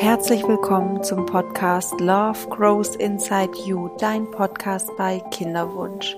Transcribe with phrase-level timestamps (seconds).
[0.00, 6.16] Herzlich willkommen zum Podcast Love Grows Inside You, dein Podcast bei Kinderwunsch.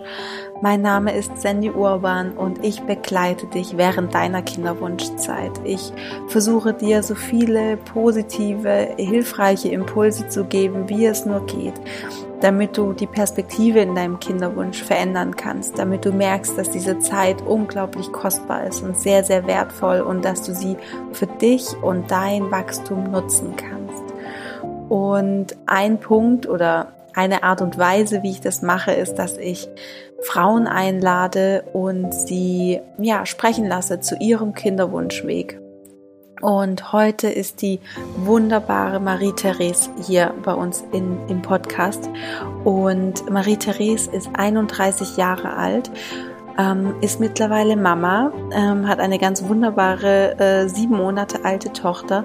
[0.63, 5.51] Mein Name ist Sandy Urban und ich begleite dich während deiner Kinderwunschzeit.
[5.65, 5.93] Ich
[6.29, 11.75] versuche dir so viele positive, hilfreiche Impulse zu geben, wie es nur geht,
[12.43, 17.41] damit du die Perspektive in deinem Kinderwunsch verändern kannst, damit du merkst, dass diese Zeit
[17.43, 20.77] unglaublich kostbar ist und sehr, sehr wertvoll und dass du sie
[21.13, 24.03] für dich und dein Wachstum nutzen kannst.
[24.89, 29.69] Und ein Punkt oder eine Art und Weise, wie ich das mache, ist, dass ich
[30.23, 35.62] Frauen einlade und sie ja sprechen lasse zu ihrem Kinderwunschweg.
[36.43, 37.79] Und heute ist die
[38.17, 42.11] wunderbare Marie-Therese hier bei uns in, im Podcast.
[42.65, 45.93] Und Marie-Therese ist 31 Jahre alt,
[46.59, 52.25] ähm, ist mittlerweile Mama, ähm, hat eine ganz wunderbare äh, sieben Monate alte Tochter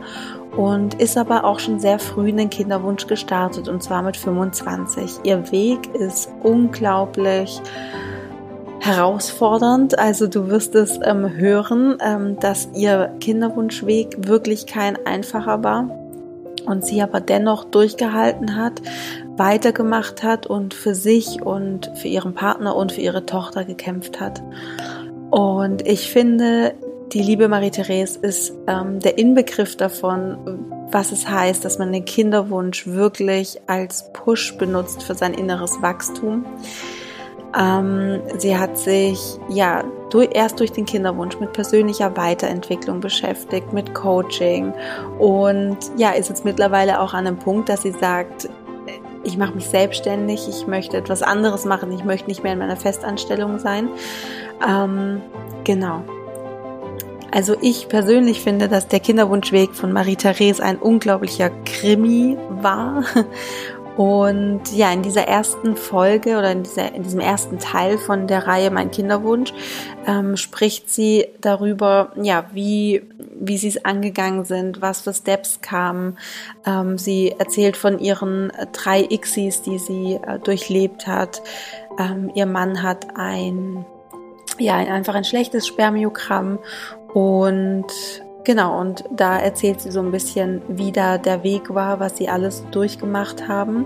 [0.57, 5.19] und ist aber auch schon sehr früh in den Kinderwunsch gestartet und zwar mit 25.
[5.25, 7.61] Ihr Weg ist unglaublich
[8.79, 9.97] herausfordernd.
[9.97, 15.89] Also du wirst es ähm, hören, ähm, dass ihr Kinderwunschweg wirklich kein einfacher war
[16.65, 18.81] und sie aber dennoch durchgehalten hat,
[19.37, 24.41] weitergemacht hat und für sich und für ihren Partner und für ihre Tochter gekämpft hat.
[25.29, 26.73] Und ich finde,
[27.13, 32.87] die liebe Marie-Therese ist ähm, der Inbegriff davon, was es heißt, dass man den Kinderwunsch
[32.87, 36.45] wirklich als Push benutzt für sein inneres Wachstum.
[37.55, 43.93] Ähm, sie hat sich ja durch, erst durch den Kinderwunsch mit persönlicher Weiterentwicklung beschäftigt, mit
[43.93, 44.73] Coaching
[45.19, 48.49] und ja, ist jetzt mittlerweile auch an einem Punkt, dass sie sagt,
[49.23, 52.77] ich mache mich selbstständig, ich möchte etwas anderes machen, ich möchte nicht mehr in meiner
[52.77, 53.89] Festanstellung sein.
[54.67, 55.21] Ähm,
[55.63, 56.03] genau.
[57.31, 63.03] Also ich persönlich finde, dass der Kinderwunschweg von Marie-Therese ein unglaublicher Krimi war.
[63.97, 68.45] Und ja, in dieser ersten Folge oder in, dieser, in diesem ersten Teil von der
[68.45, 69.51] Reihe Mein Kinderwunsch
[70.05, 73.01] ähm, spricht sie darüber, ja, wie,
[73.39, 76.19] wie sie es angegangen sind, was für Steps kamen.
[76.63, 81.41] Ähm, sie erzählt von ihren drei Xis, die sie äh, durchlebt hat.
[81.97, 83.83] Ähm, ihr Mann hat ein
[84.59, 86.59] ja, einfach ein schlechtes Spermiogramm
[87.13, 87.85] und
[88.47, 92.29] genau, und da erzählt sie so ein bisschen, wie da der Weg war, was sie
[92.29, 93.85] alles durchgemacht haben.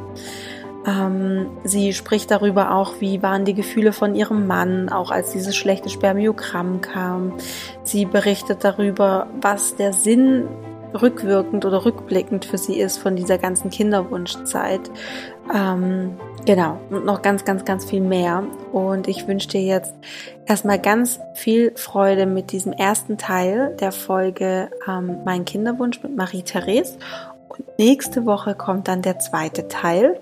[0.85, 5.55] Ähm, sie spricht darüber auch, wie waren die Gefühle von ihrem Mann, auch als dieses
[5.55, 7.33] schlechte Spermiogramm kam.
[7.83, 10.47] Sie berichtet darüber, was der Sinn
[10.93, 14.91] rückwirkend oder rückblickend für sie ist von dieser ganzen Kinderwunschzeit.
[15.53, 18.43] Ähm, genau, und noch ganz, ganz, ganz viel mehr.
[18.71, 19.93] Und ich wünsche dir jetzt
[20.45, 26.97] erstmal ganz viel Freude mit diesem ersten Teil der Folge ähm, Mein Kinderwunsch mit Marie-Therese.
[27.49, 30.19] Und nächste Woche kommt dann der zweite Teil.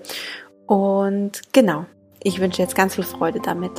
[0.66, 1.86] Und genau,
[2.22, 3.72] ich wünsche jetzt ganz viel Freude damit.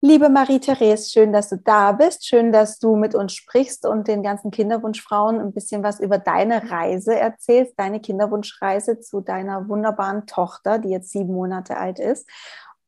[0.00, 2.24] Liebe Marie-Therese, schön, dass du da bist.
[2.24, 6.70] Schön, dass du mit uns sprichst und den ganzen Kinderwunschfrauen ein bisschen was über deine
[6.70, 12.30] Reise erzählst, deine Kinderwunschreise zu deiner wunderbaren Tochter, die jetzt sieben Monate alt ist.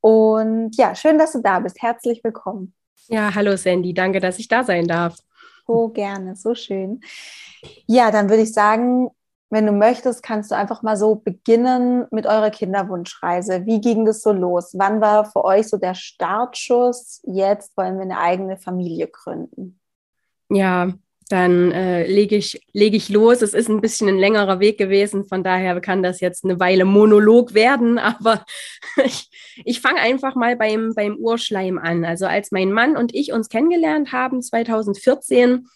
[0.01, 1.83] Und ja, schön, dass du da bist.
[1.83, 2.75] Herzlich willkommen.
[3.09, 5.17] Ja, hallo Sandy, danke, dass ich da sein darf.
[5.67, 7.01] So gerne, so schön.
[7.87, 9.11] Ja, dann würde ich sagen,
[9.51, 13.67] wenn du möchtest, kannst du einfach mal so beginnen mit eurer Kinderwunschreise.
[13.67, 14.71] Wie ging das so los?
[14.75, 17.21] Wann war für euch so der Startschuss?
[17.25, 19.81] Jetzt wollen wir eine eigene Familie gründen.
[20.49, 20.93] Ja,
[21.31, 23.41] dann äh, lege ich, leg ich los.
[23.41, 26.85] Es ist ein bisschen ein längerer Weg gewesen, von daher kann das jetzt eine Weile
[26.85, 28.45] Monolog werden, aber
[29.05, 29.31] ich,
[29.65, 32.05] ich fange einfach mal beim, beim Urschleim an.
[32.05, 35.69] Also als mein Mann und ich uns kennengelernt haben, 2014,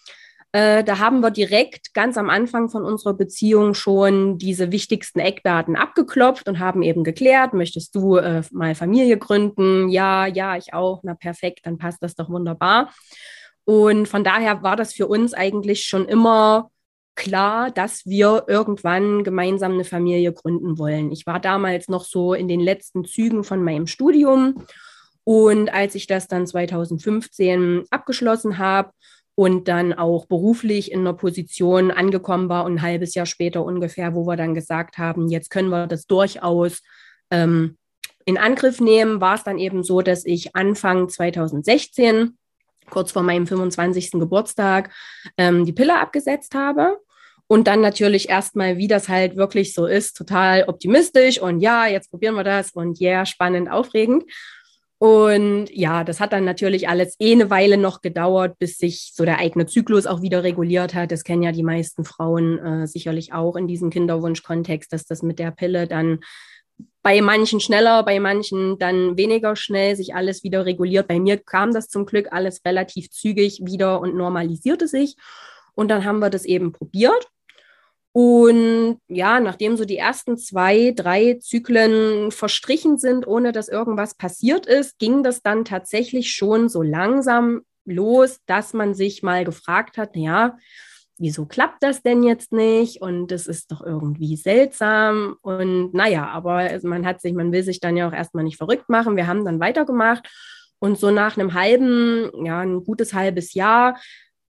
[0.55, 5.75] äh, da haben wir direkt ganz am Anfang von unserer Beziehung schon diese wichtigsten Eckdaten
[5.75, 9.89] abgeklopft und haben eben geklärt, möchtest du äh, mal Familie gründen?
[9.89, 11.01] Ja, ja, ich auch.
[11.03, 12.93] Na perfekt, dann passt das doch wunderbar.
[13.65, 16.71] Und von daher war das für uns eigentlich schon immer
[17.15, 21.11] klar, dass wir irgendwann gemeinsam eine Familie gründen wollen.
[21.11, 24.65] Ich war damals noch so in den letzten Zügen von meinem Studium.
[25.25, 28.91] Und als ich das dann 2015 abgeschlossen habe
[29.35, 34.15] und dann auch beruflich in einer Position angekommen war und ein halbes Jahr später ungefähr,
[34.15, 36.81] wo wir dann gesagt haben, jetzt können wir das durchaus
[37.29, 37.77] ähm,
[38.25, 42.37] in Angriff nehmen, war es dann eben so, dass ich Anfang 2016,
[42.89, 44.11] kurz vor meinem 25.
[44.11, 44.91] Geburtstag,
[45.37, 46.97] ähm, die Pille abgesetzt habe.
[47.47, 52.09] Und dann natürlich erstmal, wie das halt wirklich so ist, total optimistisch und ja, jetzt
[52.09, 54.23] probieren wir das und ja, yeah, spannend, aufregend.
[55.05, 59.23] Und ja, das hat dann natürlich alles eh eine Weile noch gedauert, bis sich so
[59.23, 61.11] der eigene Zyklus auch wieder reguliert hat.
[61.11, 65.37] Das kennen ja die meisten Frauen äh, sicherlich auch in diesem Kinderwunschkontext, dass das mit
[65.37, 66.21] der Pille dann
[67.03, 71.07] bei manchen schneller, bei manchen dann weniger schnell sich alles wieder reguliert.
[71.07, 75.17] Bei mir kam das zum Glück alles relativ zügig wieder und normalisierte sich.
[75.75, 77.27] Und dann haben wir das eben probiert.
[78.17, 84.65] Und ja, nachdem so die ersten zwei, drei Zyklen verstrichen sind, ohne dass irgendwas passiert
[84.67, 90.15] ist, ging das dann tatsächlich schon so langsam los, dass man sich mal gefragt hat,
[90.15, 90.57] ja,
[91.17, 93.01] wieso klappt das denn jetzt nicht?
[93.01, 95.35] Und es ist doch irgendwie seltsam.
[95.41, 98.87] Und naja, aber man hat sich, man will sich dann ja auch erstmal nicht verrückt
[98.87, 99.17] machen.
[99.17, 100.25] Wir haben dann weitergemacht.
[100.79, 103.97] Und so nach einem halben, ja, ein gutes halbes Jahr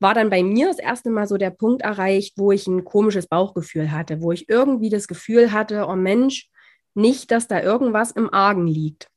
[0.03, 3.27] war dann bei mir das erste Mal so der Punkt erreicht, wo ich ein komisches
[3.27, 6.49] Bauchgefühl hatte, wo ich irgendwie das Gefühl hatte, oh Mensch,
[6.95, 9.09] nicht, dass da irgendwas im Argen liegt.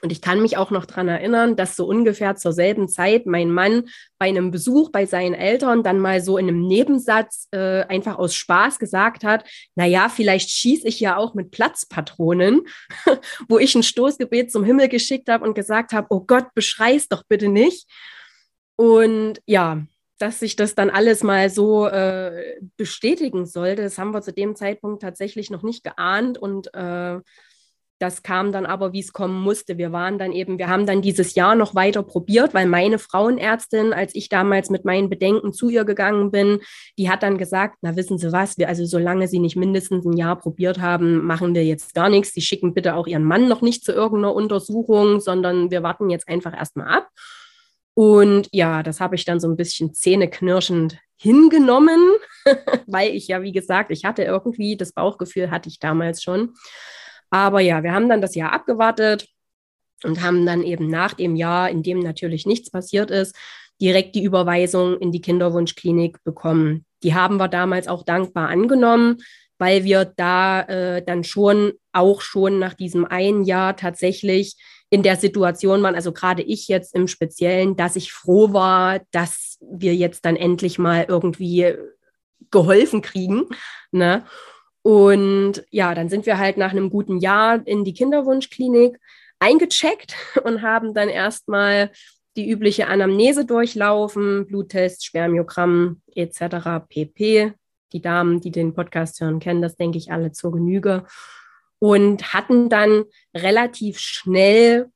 [0.00, 3.50] Und ich kann mich auch noch daran erinnern, dass so ungefähr zur selben Zeit mein
[3.50, 3.88] Mann
[4.18, 8.34] bei einem Besuch bei seinen Eltern dann mal so in einem Nebensatz äh, einfach aus
[8.34, 9.44] Spaß gesagt hat,
[9.74, 12.62] na ja, vielleicht schieße ich ja auch mit Platzpatronen,
[13.48, 17.24] wo ich ein Stoßgebet zum Himmel geschickt habe und gesagt habe, oh Gott, beschrei's doch
[17.28, 17.88] bitte nicht.
[18.76, 19.82] Und ja,
[20.18, 23.82] dass sich das dann alles mal so äh, bestätigen sollte.
[23.82, 27.20] Das haben wir zu dem Zeitpunkt tatsächlich noch nicht geahnt und äh,
[27.98, 29.76] das kam dann aber, wie es kommen musste.
[29.76, 33.92] Wir waren dann eben, wir haben dann dieses Jahr noch weiter probiert, weil meine Frauenärztin,
[33.92, 36.60] als ich damals mit meinen Bedenken zu ihr gegangen bin,
[36.96, 40.16] die hat dann gesagt, na wissen Sie was, wir, also solange Sie nicht mindestens ein
[40.16, 42.32] Jahr probiert haben, machen wir jetzt gar nichts.
[42.32, 46.28] Sie schicken bitte auch Ihren Mann noch nicht zu irgendeiner Untersuchung, sondern wir warten jetzt
[46.28, 47.08] einfach erstmal ab.
[47.98, 52.00] Und ja, das habe ich dann so ein bisschen zähneknirschend hingenommen,
[52.86, 56.54] weil ich ja, wie gesagt, ich hatte irgendwie, das Bauchgefühl hatte ich damals schon.
[57.28, 59.26] Aber ja, wir haben dann das Jahr abgewartet
[60.04, 63.34] und haben dann eben nach dem Jahr, in dem natürlich nichts passiert ist,
[63.80, 66.86] direkt die Überweisung in die Kinderwunschklinik bekommen.
[67.02, 69.16] Die haben wir damals auch dankbar angenommen,
[69.58, 74.54] weil wir da äh, dann schon auch schon nach diesem einen Jahr tatsächlich
[74.90, 79.58] in der Situation waren, also gerade ich jetzt im Speziellen, dass ich froh war, dass
[79.60, 81.74] wir jetzt dann endlich mal irgendwie
[82.50, 83.46] geholfen kriegen.
[83.90, 84.24] Ne?
[84.82, 88.98] Und ja, dann sind wir halt nach einem guten Jahr in die Kinderwunschklinik
[89.38, 90.14] eingecheckt
[90.44, 91.90] und haben dann erstmal
[92.36, 96.86] die übliche Anamnese durchlaufen, Bluttest, Spermiogramm etc.
[96.88, 97.52] pp.
[97.92, 101.04] Die Damen, die den Podcast hören, kennen das, denke ich, alle zur Genüge
[101.78, 103.04] und hatten dann
[103.34, 104.90] relativ schnell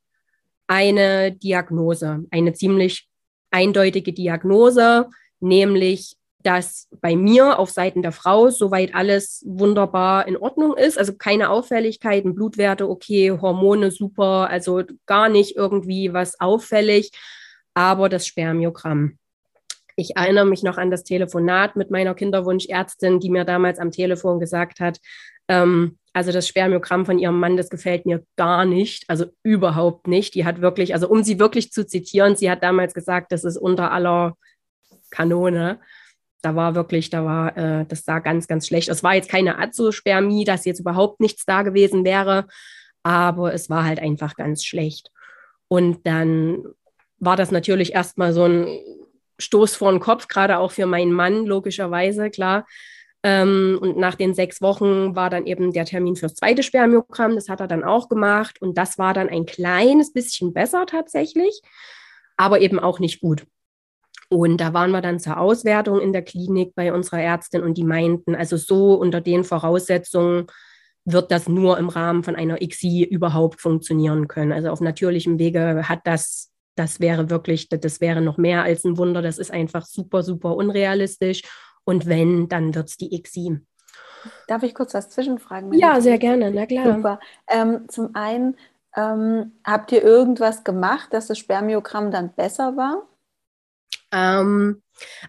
[0.67, 3.08] eine Diagnose, eine ziemlich
[3.50, 5.08] eindeutige Diagnose,
[5.40, 10.99] nämlich dass bei mir auf Seiten der Frau soweit alles wunderbar in Ordnung ist.
[10.99, 17.12] Also keine Auffälligkeiten, Blutwerte okay, Hormone super, also gar nicht irgendwie was auffällig,
[17.75, 19.19] aber das Spermiogramm.
[19.94, 24.40] Ich erinnere mich noch an das Telefonat mit meiner Kinderwunschärztin, die mir damals am Telefon
[24.40, 24.99] gesagt hat,
[25.49, 30.35] ähm, also das Spermiogramm von ihrem Mann, das gefällt mir gar nicht, also überhaupt nicht.
[30.35, 33.56] Die hat wirklich, also um sie wirklich zu zitieren, sie hat damals gesagt, das ist
[33.56, 34.37] unter aller
[35.11, 35.81] Kanone.
[36.43, 38.88] Da war wirklich, da war, äh, das sah ganz, ganz schlecht.
[38.88, 42.47] Es war jetzt keine Azospermie, dass jetzt überhaupt nichts da gewesen wäre,
[43.02, 45.11] aber es war halt einfach ganz schlecht.
[45.69, 46.64] Und dann
[47.19, 48.66] war das natürlich erstmal so ein
[49.38, 52.66] Stoß vor den Kopf, gerade auch für meinen Mann, logischerweise, klar.
[53.25, 57.35] Ähm, und nach den sechs Wochen war dann eben der Termin fürs zweite Spermiogramm.
[57.35, 58.61] Das hat er dann auch gemacht.
[58.61, 61.62] Und das war dann ein kleines bisschen besser tatsächlich,
[62.37, 63.47] aber eben auch nicht gut.
[64.29, 67.85] Und da waren wir dann zur Auswertung in der Klinik bei unserer Ärztin und die
[67.85, 70.47] meinten, also so unter den Voraussetzungen
[71.05, 74.52] wird das nur im Rahmen von einer ICSI überhaupt funktionieren können.
[74.52, 78.97] Also auf natürlichem Wege hat das, das wäre wirklich, das wäre noch mehr als ein
[78.97, 79.21] Wunder.
[79.21, 81.43] Das ist einfach super, super unrealistisch.
[81.84, 83.60] Und wenn, dann wird es die ICSI.
[84.46, 85.72] Darf ich kurz was zwischenfragen?
[85.72, 86.94] Ja, sehr gerne, na klar.
[86.96, 87.20] Super.
[87.48, 88.56] Ähm, zum einen,
[88.96, 93.08] ähm, habt ihr irgendwas gemacht, dass das Spermiogramm dann besser war?
[94.12, 94.82] Ähm,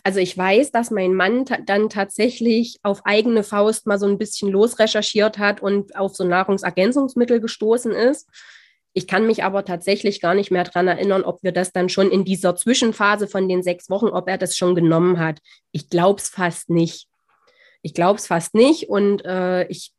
[0.04, 4.50] also ich weiß, dass mein Mann dann tatsächlich auf eigene Faust mal so ein bisschen
[4.50, 8.30] losrecherchiert hat und auf so Nahrungsergänzungsmittel gestoßen ist.
[8.94, 12.12] Ich kann mich aber tatsächlich gar nicht mehr daran erinnern, ob wir das dann schon
[12.12, 15.40] in dieser Zwischenphase von den sechs Wochen, ob er das schon genommen hat.
[15.72, 17.08] Ich glaube es fast nicht.
[17.82, 19.94] Ich glaube es fast nicht und äh, ich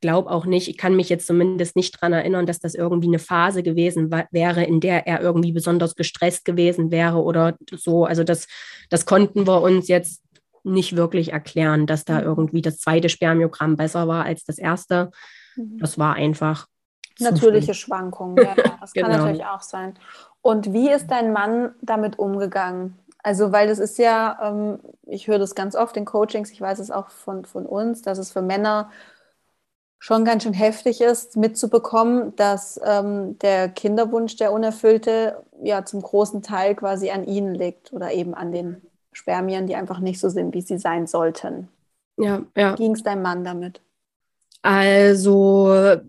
[0.00, 3.18] glaube auch nicht, ich kann mich jetzt zumindest nicht daran erinnern, dass das irgendwie eine
[3.18, 8.04] Phase gewesen wäre, in der er irgendwie besonders gestresst gewesen wäre oder so.
[8.04, 8.46] Also das,
[8.90, 10.22] das konnten wir uns jetzt
[10.64, 12.26] nicht wirklich erklären, dass da mhm.
[12.26, 15.10] irgendwie das zweite Spermiogramm besser war als das erste.
[15.56, 15.78] Mhm.
[15.78, 16.66] Das war einfach
[17.20, 19.08] Natürliche Schwankungen, ja, das genau.
[19.08, 19.94] kann natürlich auch sein.
[20.40, 22.98] Und wie ist dein Mann damit umgegangen?
[23.22, 26.80] Also, weil das ist ja, ähm, ich höre das ganz oft in Coachings, ich weiß
[26.80, 28.90] es auch von, von uns, dass es für Männer
[30.00, 36.42] schon ganz schön heftig ist, mitzubekommen, dass ähm, der Kinderwunsch, der Unerfüllte, ja zum großen
[36.42, 40.54] Teil quasi an ihnen liegt oder eben an den Spermien, die einfach nicht so sind,
[40.54, 41.68] wie sie sein sollten.
[42.16, 42.74] Ja, ja.
[42.74, 43.80] Ging es deinem Mann damit?
[44.62, 46.00] Also,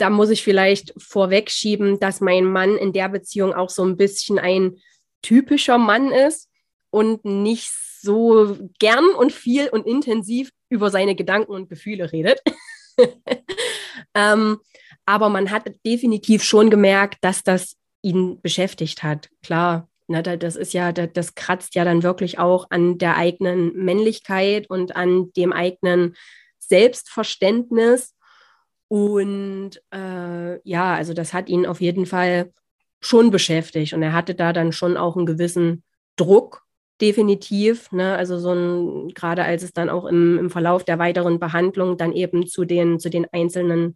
[0.00, 4.38] da muss ich vielleicht vorwegschieben, dass mein Mann in der Beziehung auch so ein bisschen
[4.38, 4.76] ein
[5.22, 6.48] typischer Mann ist
[6.90, 12.40] und nicht so gern und viel und intensiv über seine Gedanken und Gefühle redet.
[14.14, 14.58] ähm,
[15.04, 19.28] aber man hat definitiv schon gemerkt, dass das ihn beschäftigt hat.
[19.42, 24.70] Klar, ne, das ist ja, das kratzt ja dann wirklich auch an der eigenen Männlichkeit
[24.70, 26.16] und an dem eigenen
[26.58, 28.14] Selbstverständnis.
[28.90, 32.52] Und äh, ja, also das hat ihn auf jeden Fall
[33.00, 35.84] schon beschäftigt und er hatte da dann schon auch einen gewissen
[36.16, 36.66] Druck,
[37.00, 37.92] definitiv.
[37.92, 38.16] Ne?
[38.16, 42.12] Also so ein, gerade als es dann auch im, im Verlauf der weiteren Behandlung dann
[42.12, 43.94] eben zu den, zu den einzelnen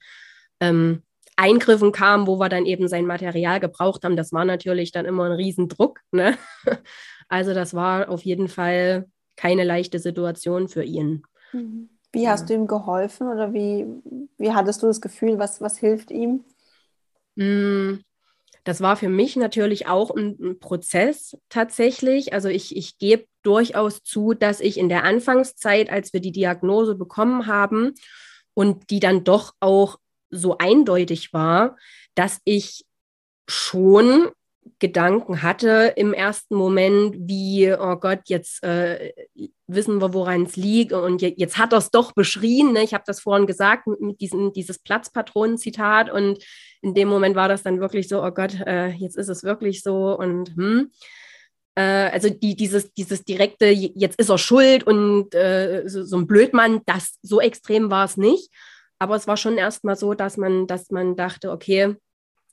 [0.60, 1.02] ähm,
[1.34, 5.24] Eingriffen kam, wo wir dann eben sein Material gebraucht haben, das war natürlich dann immer
[5.24, 5.98] ein Riesendruck.
[6.12, 6.38] Ne?
[7.26, 11.22] Also das war auf jeden Fall keine leichte Situation für ihn.
[11.52, 11.88] Mhm.
[12.14, 13.86] Wie hast du ihm geholfen oder wie,
[14.38, 16.44] wie hattest du das Gefühl, was, was hilft ihm?
[17.36, 18.00] Mm,
[18.64, 22.32] das war für mich natürlich auch ein, ein Prozess tatsächlich.
[22.32, 26.94] Also ich, ich gebe durchaus zu, dass ich in der Anfangszeit, als wir die Diagnose
[26.94, 27.92] bekommen haben
[28.54, 29.98] und die dann doch auch
[30.30, 31.76] so eindeutig war,
[32.14, 32.86] dass ich
[33.46, 34.30] schon
[34.78, 39.12] Gedanken hatte im ersten Moment, wie, oh Gott, jetzt äh,
[39.66, 42.72] wissen wir, woran es liegt und je, jetzt hat er es doch beschrien.
[42.72, 42.82] Ne?
[42.82, 46.44] Ich habe das vorhin gesagt, mit, mit diesem, dieses Platzpatronen-Zitat und
[46.82, 49.82] in dem Moment war das dann wirklich so, oh Gott, äh, jetzt ist es wirklich
[49.82, 50.90] so und hm.
[51.76, 56.26] Äh, also die, dieses, dieses direkte, jetzt ist er schuld und äh, so, so ein
[56.26, 58.50] Blödmann, das so extrem war es nicht.
[59.00, 61.96] Aber es war schon erstmal so, dass man, dass man dachte, okay,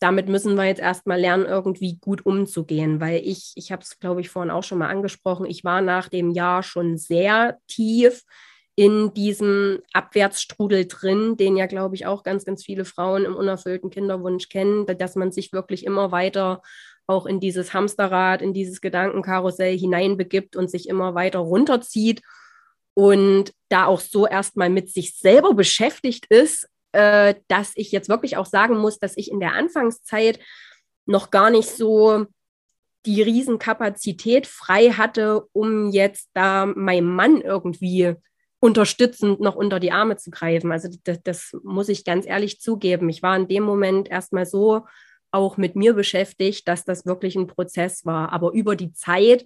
[0.01, 4.21] damit müssen wir jetzt erstmal lernen, irgendwie gut umzugehen, weil ich, ich habe es, glaube
[4.21, 8.23] ich, vorhin auch schon mal angesprochen, ich war nach dem Jahr schon sehr tief
[8.75, 13.91] in diesem Abwärtsstrudel drin, den ja, glaube ich, auch ganz, ganz viele Frauen im unerfüllten
[13.91, 16.63] Kinderwunsch kennen, dass man sich wirklich immer weiter
[17.05, 22.21] auch in dieses Hamsterrad, in dieses Gedankenkarussell hineinbegibt und sich immer weiter runterzieht
[22.95, 28.37] und da auch so erstmal mit sich selber beschäftigt ist, äh, dass ich jetzt wirklich
[28.37, 30.39] auch sagen muss, dass ich in der Anfangszeit
[31.05, 32.25] noch gar nicht so
[33.05, 38.15] die Riesenkapazität frei hatte, um jetzt da meinem Mann irgendwie
[38.59, 40.71] unterstützend noch unter die Arme zu greifen.
[40.71, 43.09] Also das, das muss ich ganz ehrlich zugeben.
[43.09, 44.85] Ich war in dem Moment erstmal so
[45.31, 48.31] auch mit mir beschäftigt, dass das wirklich ein Prozess war.
[48.31, 49.45] Aber über die Zeit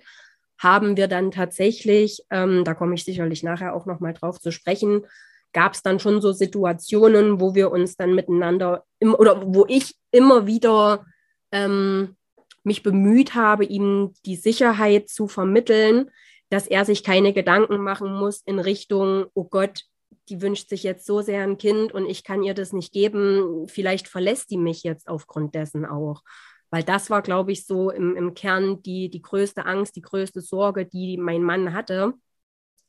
[0.58, 4.52] haben wir dann tatsächlich, ähm, da komme ich sicherlich nachher auch noch mal drauf zu
[4.52, 5.06] sprechen,
[5.56, 9.96] gab es dann schon so Situationen, wo wir uns dann miteinander im, oder wo ich
[10.12, 11.06] immer wieder
[11.54, 12.18] ähm,
[12.64, 16.12] mich bemüht habe, ihm die Sicherheit zu vermitteln,
[16.50, 19.84] dass er sich keine Gedanken machen muss in Richtung, oh Gott,
[20.28, 23.66] die wünscht sich jetzt so sehr ein Kind und ich kann ihr das nicht geben,
[23.70, 26.22] vielleicht verlässt die mich jetzt aufgrund dessen auch.
[26.70, 30.42] Weil das war, glaube ich, so im, im Kern die, die größte Angst, die größte
[30.42, 32.14] Sorge, die mein Mann hatte.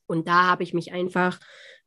[0.07, 1.39] Und da habe ich mich einfach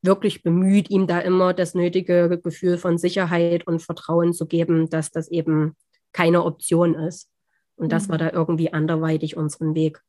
[0.02, 5.12] wirklich bemüht, ihm da immer das nötige Gefühl von Sicherheit und Vertrauen zu geben, dass
[5.12, 5.76] das eben
[6.14, 7.30] keine Option ist
[7.76, 7.90] und mhm.
[7.90, 10.02] dass wir da irgendwie anderweitig unseren Weg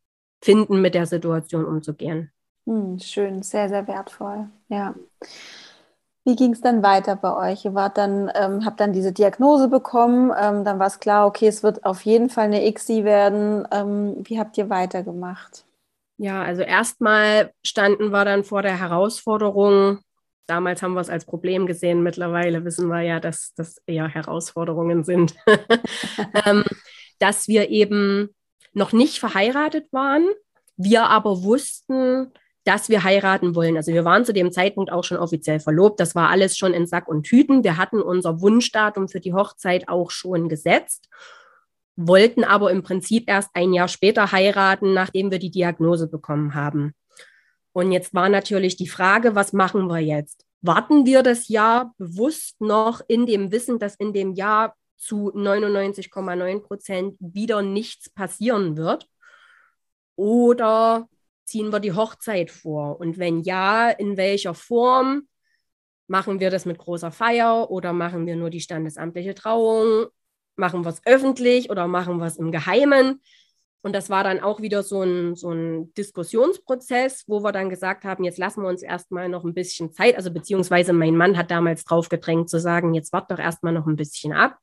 [0.43, 2.31] finden, mit der Situation umzugehen.
[2.67, 4.49] Mhm, schön, sehr, sehr wertvoll.
[4.69, 4.95] Ja.
[6.25, 7.65] Wie ging es dann weiter bei euch?
[7.65, 11.49] Ihr wart dann, ähm, habt dann diese Diagnose bekommen, ähm, dann war es klar, okay,
[11.49, 13.67] es wird auf jeden Fall eine ICSI werden.
[13.73, 15.65] Ähm, wie habt ihr weitergemacht?
[16.23, 20.01] Ja, also erstmal standen wir dann vor der Herausforderung,
[20.47, 25.03] damals haben wir es als Problem gesehen, mittlerweile wissen wir ja, dass das eher Herausforderungen
[25.03, 25.35] sind,
[26.45, 26.65] ähm,
[27.21, 28.35] dass wir eben
[28.75, 30.29] noch nicht verheiratet waren,
[30.77, 32.31] wir aber wussten,
[32.65, 33.79] dass wir heiraten wollen.
[33.79, 36.01] Also wir waren zu dem Zeitpunkt auch schon offiziell verlobt.
[36.01, 37.65] Das war alles schon in Sack und Tüten.
[37.65, 41.09] Wir hatten unser Wunschdatum für die Hochzeit auch schon gesetzt
[42.07, 46.95] wollten aber im Prinzip erst ein Jahr später heiraten, nachdem wir die Diagnose bekommen haben.
[47.73, 50.45] Und jetzt war natürlich die Frage, was machen wir jetzt?
[50.63, 56.61] Warten wir das Jahr bewusst noch in dem Wissen, dass in dem Jahr zu 99,9
[56.61, 59.09] Prozent wieder nichts passieren wird?
[60.17, 61.09] Oder
[61.45, 63.01] ziehen wir die Hochzeit vor?
[63.01, 65.27] Und wenn ja, in welcher Form?
[66.07, 70.09] Machen wir das mit großer Feier oder machen wir nur die standesamtliche Trauung?
[70.61, 73.21] Machen wir es öffentlich oder machen wir es im Geheimen?
[73.83, 78.05] Und das war dann auch wieder so ein, so ein Diskussionsprozess, wo wir dann gesagt
[78.05, 80.17] haben, jetzt lassen wir uns erstmal noch ein bisschen Zeit.
[80.17, 83.87] Also beziehungsweise mein Mann hat damals drauf gedrängt zu sagen, jetzt wart doch erstmal noch
[83.87, 84.59] ein bisschen ab.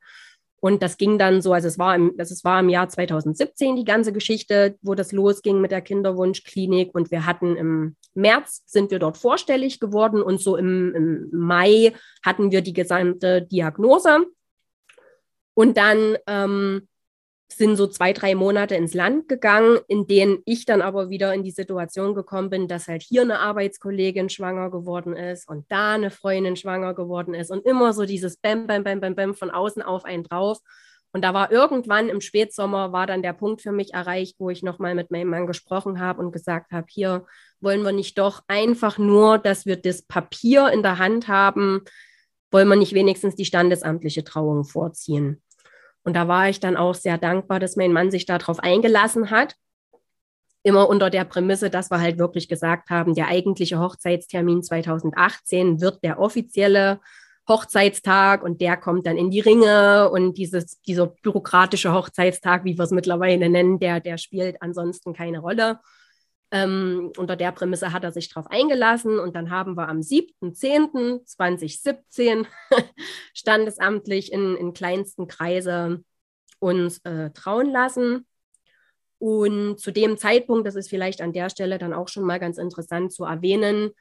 [0.60, 3.86] Und das ging dann so, also es war im, das war im Jahr 2017 die
[3.86, 6.94] ganze Geschichte, wo das losging mit der Kinderwunschklinik.
[6.94, 11.94] Und wir hatten im März sind wir dort vorstellig geworden und so im, im Mai
[12.24, 14.26] hatten wir die gesamte Diagnose.
[15.58, 16.88] Und dann ähm,
[17.52, 21.42] sind so zwei, drei Monate ins Land gegangen, in denen ich dann aber wieder in
[21.42, 26.12] die Situation gekommen bin, dass halt hier eine Arbeitskollegin schwanger geworden ist und da eine
[26.12, 29.82] Freundin schwanger geworden ist und immer so dieses Bäm, Bäm, Bäm, Bäm, Bäm von außen
[29.82, 30.60] auf einen drauf.
[31.12, 34.62] Und da war irgendwann im Spätsommer war dann der Punkt für mich erreicht, wo ich
[34.62, 37.26] nochmal mit meinem Mann gesprochen habe und gesagt habe, hier
[37.62, 41.82] wollen wir nicht doch einfach nur, dass wir das Papier in der Hand haben,
[42.52, 45.42] wollen wir nicht wenigstens die standesamtliche Trauung vorziehen.
[46.08, 49.56] Und da war ich dann auch sehr dankbar, dass mein Mann sich darauf eingelassen hat.
[50.64, 56.02] Immer unter der Prämisse, dass wir halt wirklich gesagt haben, der eigentliche Hochzeitstermin 2018 wird
[56.06, 57.02] der offizielle
[57.46, 62.86] Hochzeitstag und der kommt dann in die Ringe und dieses, dieser bürokratische Hochzeitstag, wie wir
[62.86, 65.82] es mittlerweile nennen, der, der spielt ansonsten keine Rolle.
[66.50, 72.46] Ähm, unter der Prämisse hat er sich darauf eingelassen und dann haben wir am 7.10.2017
[73.34, 76.06] standesamtlich in, in kleinsten Kreise
[76.60, 78.26] uns äh, trauen lassen.
[79.20, 82.58] Und zu dem Zeitpunkt, das ist vielleicht an der Stelle dann auch schon mal ganz
[82.58, 83.92] interessant zu erwähnen,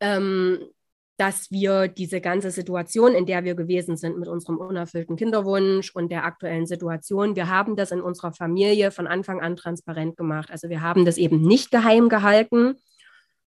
[0.00, 0.68] ähm,
[1.16, 6.10] dass wir diese ganze Situation, in der wir gewesen sind mit unserem unerfüllten Kinderwunsch und
[6.10, 10.50] der aktuellen Situation, wir haben das in unserer Familie von Anfang an transparent gemacht.
[10.50, 12.76] Also wir haben das eben nicht geheim gehalten,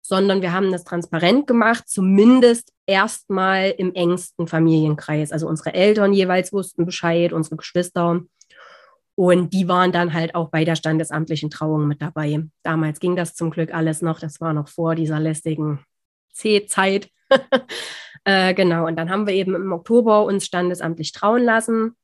[0.01, 5.31] sondern wir haben das transparent gemacht, zumindest erstmal im engsten Familienkreis.
[5.31, 8.21] Also unsere Eltern jeweils wussten Bescheid, unsere Geschwister.
[9.15, 12.43] Und die waren dann halt auch bei der standesamtlichen Trauung mit dabei.
[12.61, 14.19] Damals ging das zum Glück alles noch.
[14.19, 15.79] Das war noch vor dieser lästigen
[16.33, 17.09] C-Zeit.
[18.25, 21.95] äh, genau, und dann haben wir eben im Oktober uns standesamtlich trauen lassen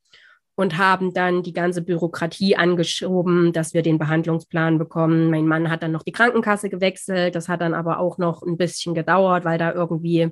[0.55, 5.29] und haben dann die ganze Bürokratie angeschoben, dass wir den Behandlungsplan bekommen.
[5.29, 7.35] Mein Mann hat dann noch die Krankenkasse gewechselt.
[7.35, 10.29] Das hat dann aber auch noch ein bisschen gedauert, weil da irgendwie,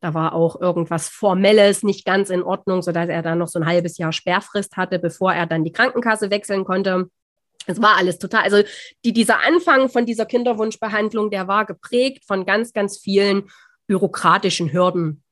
[0.00, 3.66] da war auch irgendwas Formelles nicht ganz in Ordnung, sodass er dann noch so ein
[3.66, 7.08] halbes Jahr Sperrfrist hatte, bevor er dann die Krankenkasse wechseln konnte.
[7.66, 8.62] Es war alles total, also
[9.04, 13.44] die, dieser Anfang von dieser Kinderwunschbehandlung, der war geprägt von ganz, ganz vielen
[13.86, 15.22] bürokratischen Hürden.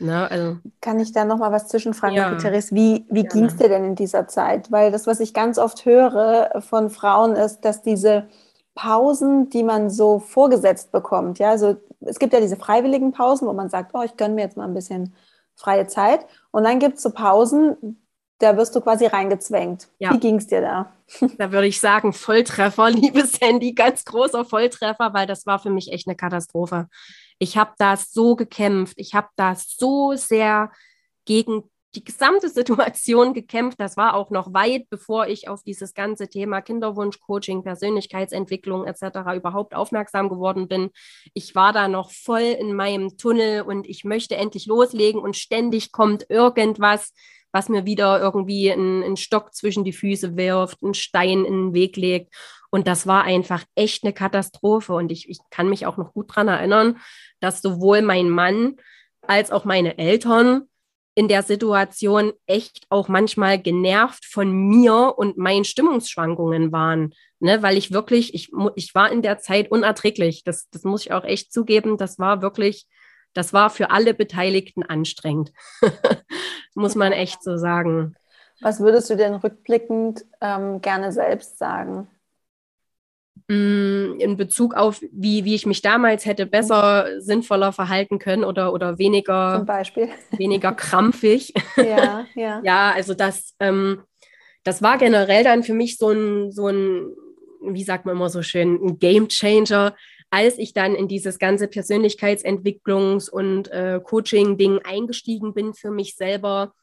[0.00, 0.58] Ne, also.
[0.80, 2.34] Kann ich da noch mal was zwischenfragen, ja.
[2.36, 2.74] Therese?
[2.74, 4.70] Wie, wie ging es dir denn in dieser Zeit?
[4.70, 8.28] Weil das, was ich ganz oft höre von Frauen, ist, dass diese
[8.74, 13.52] Pausen, die man so vorgesetzt bekommt, ja, also es gibt ja diese freiwilligen Pausen, wo
[13.52, 15.14] man sagt, oh, ich gönne mir jetzt mal ein bisschen
[15.56, 16.26] freie Zeit.
[16.52, 17.98] Und dann gibt es so Pausen,
[18.38, 19.88] da wirst du quasi reingezwängt.
[19.98, 20.12] Ja.
[20.12, 20.92] Wie ging es dir da?
[21.38, 25.92] Da würde ich sagen, Volltreffer, liebes Handy, ganz großer Volltreffer, weil das war für mich
[25.92, 26.88] echt eine Katastrophe.
[27.38, 28.94] Ich habe da so gekämpft.
[28.96, 30.72] Ich habe da so sehr
[31.24, 33.80] gegen die gesamte Situation gekämpft.
[33.80, 39.36] Das war auch noch weit, bevor ich auf dieses ganze Thema Kinderwunsch, Coaching, Persönlichkeitsentwicklung etc.
[39.36, 40.90] überhaupt aufmerksam geworden bin.
[41.34, 45.92] Ich war da noch voll in meinem Tunnel und ich möchte endlich loslegen und ständig
[45.92, 47.12] kommt irgendwas,
[47.52, 51.96] was mir wieder irgendwie einen, Stock zwischen die Füße wirft, einen Stein in den Weg
[51.96, 52.34] legt.
[52.70, 54.92] Und das war einfach echt eine Katastrophe.
[54.94, 56.98] Und ich, ich kann mich auch noch gut daran erinnern,
[57.40, 58.76] dass sowohl mein Mann
[59.22, 60.68] als auch meine Eltern
[61.14, 67.12] in der Situation echt auch manchmal genervt von mir und meinen Stimmungsschwankungen waren.
[67.40, 70.42] Ne, weil ich wirklich, ich, ich war in der Zeit unerträglich.
[70.44, 71.96] Das, das muss ich auch echt zugeben.
[71.96, 72.86] Das war wirklich,
[73.32, 75.52] das war für alle Beteiligten anstrengend.
[76.74, 78.14] muss man echt so sagen.
[78.60, 82.08] Was würdest du denn rückblickend ähm, gerne selbst sagen?
[83.46, 88.72] Mm, in Bezug auf, wie, wie ich mich damals hätte besser, sinnvoller verhalten können oder,
[88.72, 90.08] oder weniger, Zum Beispiel.
[90.36, 91.52] weniger krampfig.
[91.76, 92.60] Ja, ja.
[92.64, 94.02] ja, also das, ähm,
[94.64, 97.08] das war generell dann für mich so ein, so ein,
[97.62, 99.94] wie sagt man immer so schön, ein Game Changer,
[100.30, 106.74] als ich dann in dieses ganze Persönlichkeitsentwicklungs- und äh, Coaching-Ding eingestiegen bin für mich selber,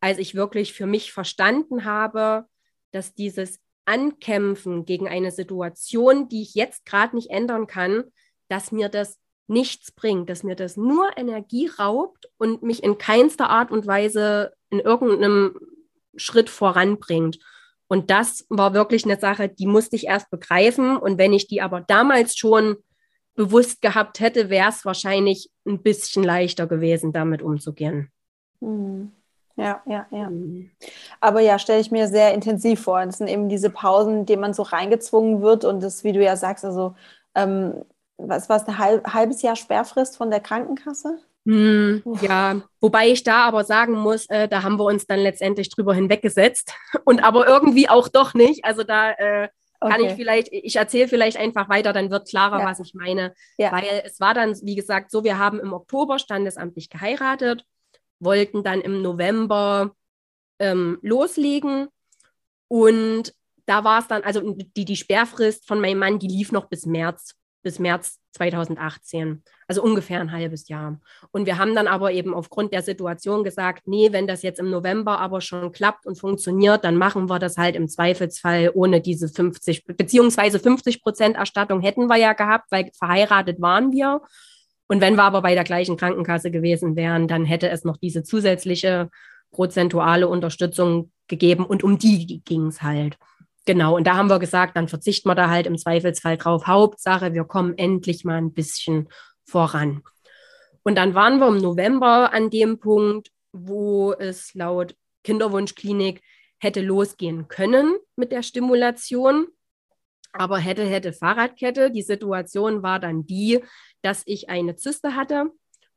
[0.00, 2.44] als ich wirklich für mich verstanden habe,
[2.92, 8.04] dass dieses Ankämpfen gegen eine Situation, die ich jetzt gerade nicht ändern kann,
[8.48, 13.50] dass mir das nichts bringt, dass mir das nur Energie raubt und mich in keinster
[13.50, 15.58] Art und Weise in irgendeinem
[16.16, 17.38] Schritt voranbringt.
[17.86, 20.96] Und das war wirklich eine Sache, die musste ich erst begreifen.
[20.96, 22.76] Und wenn ich die aber damals schon
[23.34, 28.10] bewusst gehabt hätte, wäre es wahrscheinlich ein bisschen leichter gewesen, damit umzugehen.
[28.60, 29.12] Mhm.
[29.56, 30.30] Ja, ja, ja.
[30.30, 30.70] Mhm.
[31.20, 33.04] Aber ja, stelle ich mir sehr intensiv vor.
[33.04, 36.22] Das sind eben diese Pausen, in denen man so reingezwungen wird und das, wie du
[36.22, 36.94] ja sagst, also
[37.34, 37.84] ähm,
[38.16, 41.18] was war es, ein halb, halbes Jahr Sperrfrist von der Krankenkasse?
[41.46, 45.68] Hm, ja, wobei ich da aber sagen muss, äh, da haben wir uns dann letztendlich
[45.68, 46.72] drüber hinweggesetzt
[47.04, 48.64] und aber irgendwie auch doch nicht.
[48.64, 49.48] Also da äh,
[49.80, 50.06] kann okay.
[50.06, 52.64] ich vielleicht, ich erzähle vielleicht einfach weiter, dann wird klarer, ja.
[52.64, 53.34] was ich meine.
[53.58, 53.72] Ja.
[53.72, 57.66] Weil es war dann, wie gesagt, so, wir haben im Oktober standesamtlich geheiratet,
[58.24, 59.94] wollten dann im November
[60.58, 61.88] ähm, loslegen
[62.68, 63.34] und
[63.66, 66.86] da war es dann, also die, die Sperrfrist von meinem Mann, die lief noch bis
[66.86, 67.34] März
[67.64, 71.00] bis März 2018, also ungefähr ein halbes Jahr.
[71.32, 74.70] Und wir haben dann aber eben aufgrund der Situation gesagt, nee, wenn das jetzt im
[74.70, 79.28] November aber schon klappt und funktioniert, dann machen wir das halt im Zweifelsfall ohne diese
[79.28, 84.20] 50, beziehungsweise 50 Prozent Erstattung hätten wir ja gehabt, weil verheiratet waren wir.
[84.94, 88.22] Und wenn wir aber bei der gleichen Krankenkasse gewesen wären, dann hätte es noch diese
[88.22, 89.10] zusätzliche
[89.50, 93.18] prozentuale Unterstützung gegeben und um die ging es halt.
[93.66, 96.68] Genau, und da haben wir gesagt, dann verzichten wir da halt im Zweifelsfall drauf.
[96.68, 99.08] Hauptsache, wir kommen endlich mal ein bisschen
[99.44, 100.04] voran.
[100.84, 106.22] Und dann waren wir im November an dem Punkt, wo es laut Kinderwunschklinik
[106.58, 109.48] hätte losgehen können mit der Stimulation.
[110.32, 111.90] Aber hätte, hätte Fahrradkette.
[111.90, 113.60] Die Situation war dann die,
[114.04, 115.50] dass ich eine Zyste hatte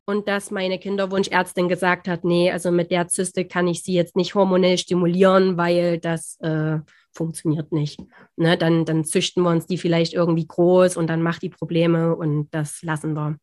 [0.05, 4.15] und dass meine Kinderwunschärztin gesagt hat, nee, also mit der Zyste kann ich sie jetzt
[4.15, 6.79] nicht hormonell stimulieren, weil das äh,
[7.11, 7.99] funktioniert nicht.
[8.37, 12.15] Ne, dann, dann züchten wir uns die vielleicht irgendwie groß und dann macht die Probleme
[12.15, 13.37] und das lassen wir.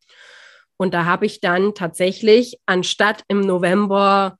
[0.77, 4.37] Und da habe ich dann tatsächlich, anstatt im November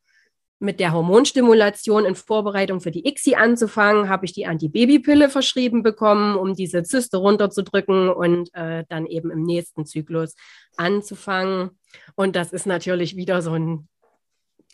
[0.66, 6.36] mit der Hormonstimulation in Vorbereitung für die ICSI anzufangen, habe ich die Antibabypille verschrieben bekommen,
[6.36, 10.36] um diese Zyste runterzudrücken und äh, dann eben im nächsten Zyklus
[10.76, 11.70] anzufangen.
[12.16, 13.88] Und das ist natürlich wieder so ein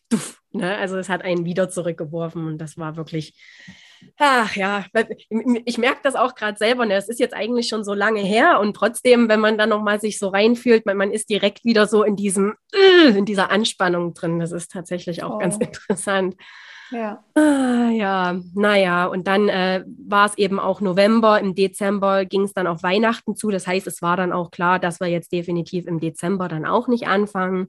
[0.10, 0.78] Duff, ne?
[0.78, 3.34] Also es hat einen wieder zurückgeworfen und das war wirklich
[4.18, 4.86] Ach ja,
[5.66, 6.86] ich merke das auch gerade selber.
[6.86, 6.96] Ne?
[6.96, 10.20] Es ist jetzt eigentlich schon so lange her und trotzdem, wenn man dann nochmal sich
[10.20, 14.40] so reinfühlt, man, man ist direkt wieder so in diesem, äh, in dieser Anspannung drin.
[14.40, 15.38] Das ist tatsächlich auch oh.
[15.40, 16.36] ganz interessant.
[16.92, 17.24] Ja.
[17.36, 21.40] Ah, ja, naja, und dann äh, war es eben auch November.
[21.40, 23.50] Im Dezember ging es dann auf Weihnachten zu.
[23.50, 26.90] Das heißt, es war dann auch klar, dass wir jetzt definitiv im Dezember dann auch
[26.90, 27.68] nicht anfangen.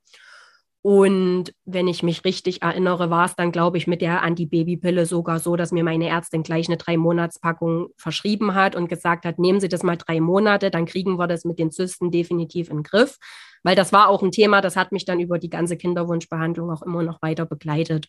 [0.83, 5.39] Und wenn ich mich richtig erinnere, war es dann, glaube ich, mit der Antibabypille sogar
[5.39, 9.69] so, dass mir meine Ärztin gleich eine Drei-Monats-Packung verschrieben hat und gesagt hat, nehmen Sie
[9.69, 13.19] das mal drei Monate, dann kriegen wir das mit den Zysten definitiv in den Griff.
[13.63, 16.83] Weil das war auch ein Thema, das hat mich dann über die ganze Kinderwunschbehandlung auch
[16.83, 18.09] immer noch weiter begleitet.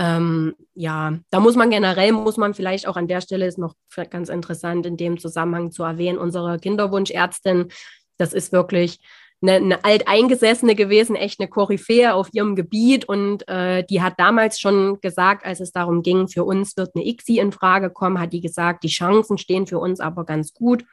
[0.00, 3.74] Ähm, ja, da muss man generell, muss man vielleicht auch an der Stelle, ist noch
[4.10, 7.72] ganz interessant in dem Zusammenhang zu erwähnen, unsere Kinderwunschärztin,
[8.18, 9.00] das ist wirklich
[9.40, 13.04] eine, eine alteingesessene gewesen, echt eine Koryphäe auf ihrem Gebiet.
[13.04, 17.06] Und äh, die hat damals schon gesagt, als es darum ging, für uns wird eine
[17.06, 20.84] ICSI in Frage kommen, hat die gesagt, die Chancen stehen für uns aber ganz gut,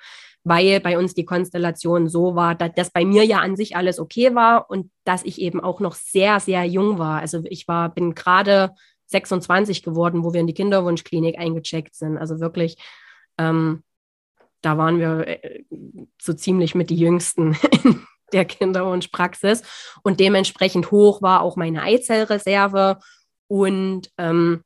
[0.43, 3.99] weil bei uns die Konstellation so war, dass, dass bei mir ja an sich alles
[3.99, 7.21] okay war und dass ich eben auch noch sehr, sehr jung war.
[7.21, 8.71] Also ich war, bin gerade
[9.07, 12.17] 26 geworden, wo wir in die Kinderwunschklinik eingecheckt sind.
[12.17, 12.77] Also wirklich,
[13.37, 13.83] ähm,
[14.61, 15.63] da waren wir äh,
[16.21, 17.55] so ziemlich mit die Jüngsten
[18.33, 19.63] der Kinderwunschpraxis.
[20.03, 22.97] Und dementsprechend hoch war auch meine Eizellreserve.
[23.47, 24.63] Und ähm,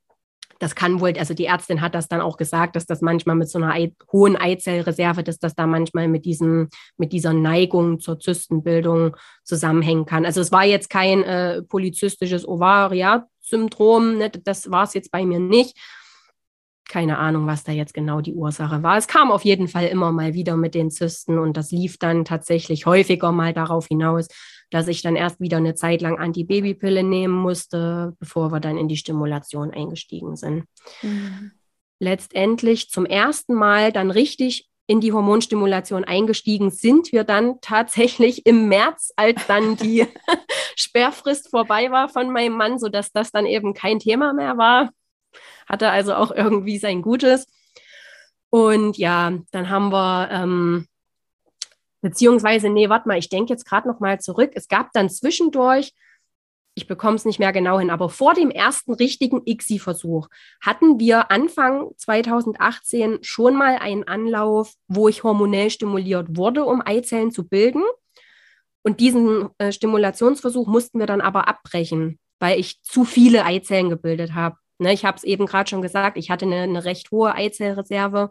[0.60, 3.48] das kann wohl, also die Ärztin hat das dann auch gesagt, dass das manchmal mit
[3.48, 6.68] so einer Ei, hohen Eizellreserve, dass das da manchmal mit diesem,
[6.98, 10.26] mit dieser Neigung zur Zystenbildung zusammenhängen kann.
[10.26, 14.30] Also es war jetzt kein äh, polyzystisches Ovariat-Syndrom, ne?
[14.30, 15.78] das war es jetzt bei mir nicht
[16.90, 18.98] keine Ahnung, was da jetzt genau die Ursache war.
[18.98, 22.24] Es kam auf jeden Fall immer mal wieder mit den Zysten und das lief dann
[22.24, 24.26] tatsächlich häufiger mal darauf hinaus,
[24.70, 28.88] dass ich dann erst wieder eine Zeit lang Antibabypille nehmen musste, bevor wir dann in
[28.88, 30.64] die Stimulation eingestiegen sind.
[31.02, 31.52] Mhm.
[32.00, 38.68] Letztendlich zum ersten Mal dann richtig in die Hormonstimulation eingestiegen sind wir dann tatsächlich im
[38.68, 40.06] März, als dann die
[40.74, 44.90] Sperrfrist vorbei war von meinem Mann, sodass das dann eben kein Thema mehr war
[45.68, 47.46] hatte also auch irgendwie sein Gutes.
[48.50, 50.86] Und ja, dann haben wir, ähm,
[52.02, 54.52] beziehungsweise, nee, warte mal, ich denke jetzt gerade noch mal zurück.
[54.54, 55.94] Es gab dann zwischendurch,
[56.74, 60.28] ich bekomme es nicht mehr genau hin, aber vor dem ersten richtigen ICSI-Versuch
[60.60, 67.32] hatten wir Anfang 2018 schon mal einen Anlauf, wo ich hormonell stimuliert wurde, um Eizellen
[67.32, 67.82] zu bilden.
[68.82, 74.34] Und diesen äh, Stimulationsversuch mussten wir dann aber abbrechen, weil ich zu viele Eizellen gebildet
[74.34, 74.56] habe.
[74.80, 78.30] Ne, ich habe es eben gerade schon gesagt, ich hatte eine, eine recht hohe Eizellreserve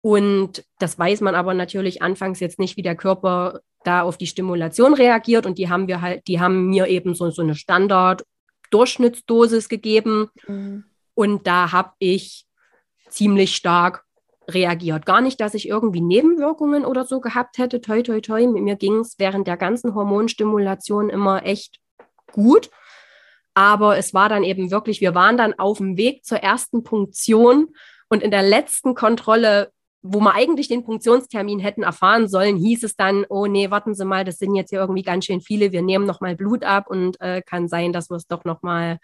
[0.00, 4.26] Und das weiß man aber natürlich anfangs jetzt nicht, wie der Körper da auf die
[4.26, 5.46] Stimulation reagiert.
[5.46, 10.30] Und die haben wir halt, die haben mir eben so, so eine Standard-Durchschnittsdosis gegeben.
[10.48, 10.82] Mhm.
[11.14, 12.44] Und da habe ich
[13.08, 14.04] ziemlich stark
[14.48, 15.06] reagiert.
[15.06, 17.80] Gar nicht, dass ich irgendwie Nebenwirkungen oder so gehabt hätte.
[17.80, 18.48] Toi, toi, toi.
[18.48, 21.78] Mir ging es während der ganzen Hormonstimulation immer echt
[22.32, 22.68] gut.
[23.58, 27.74] Aber es war dann eben wirklich, wir waren dann auf dem Weg zur ersten Punktion
[28.08, 32.94] und in der letzten Kontrolle, wo wir eigentlich den Punktionstermin hätten erfahren sollen, hieß es
[32.94, 35.82] dann, oh nee, warten Sie mal, das sind jetzt hier irgendwie ganz schön viele, wir
[35.82, 39.00] nehmen nochmal Blut ab und äh, kann sein, dass wir es doch nochmal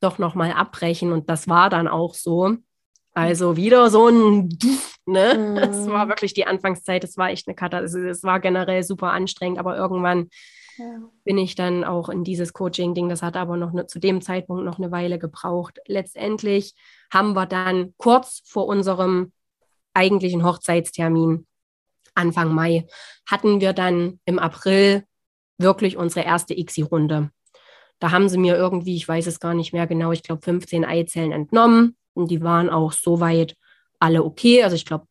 [0.00, 1.10] doch noch mal abbrechen.
[1.10, 2.58] Und das war dann auch so.
[3.12, 4.56] Also wieder so ein,
[5.04, 5.34] ne?
[5.36, 5.56] Mm.
[5.56, 8.08] Das war wirklich die Anfangszeit, das war echt eine Katastrophe.
[8.08, 10.28] Es war generell super anstrengend, aber irgendwann
[10.80, 11.00] ja.
[11.24, 13.08] bin ich dann auch in dieses Coaching-Ding.
[13.08, 15.78] Das hat aber noch ne, zu dem Zeitpunkt noch eine Weile gebraucht.
[15.86, 16.74] Letztendlich
[17.12, 19.32] haben wir dann kurz vor unserem
[19.94, 21.46] eigentlichen Hochzeitstermin,
[22.14, 22.86] Anfang Mai,
[23.26, 25.04] hatten wir dann im April
[25.58, 27.30] wirklich unsere erste ICSI-Runde.
[27.98, 30.84] Da haben sie mir irgendwie, ich weiß es gar nicht mehr genau, ich glaube 15
[30.84, 33.56] Eizellen entnommen und die waren auch soweit
[33.98, 34.62] alle okay.
[34.62, 35.06] Also ich glaube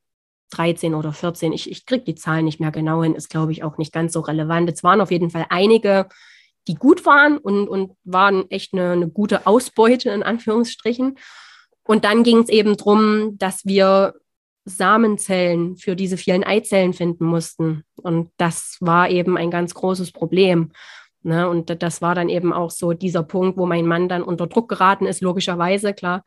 [0.52, 1.54] 13 oder 14.
[1.54, 4.14] Ich, ich kriege die Zahlen nicht mehr genau hin, ist, glaube ich, auch nicht ganz
[4.14, 4.70] so relevant.
[4.70, 6.08] Es waren auf jeden Fall einige,
[6.68, 11.18] die gut waren und, und waren echt eine, eine gute Ausbeute in Anführungsstrichen.
[11.84, 14.14] Und dann ging es eben darum, dass wir
[14.66, 17.84] Samenzellen für diese vielen Eizellen finden mussten.
[17.96, 20.72] Und das war eben ein ganz großes Problem.
[21.24, 21.50] Ne?
[21.50, 24.70] Und das war dann eben auch so dieser Punkt, wo mein Mann dann unter Druck
[24.70, 26.24] geraten ist, logischerweise, klar.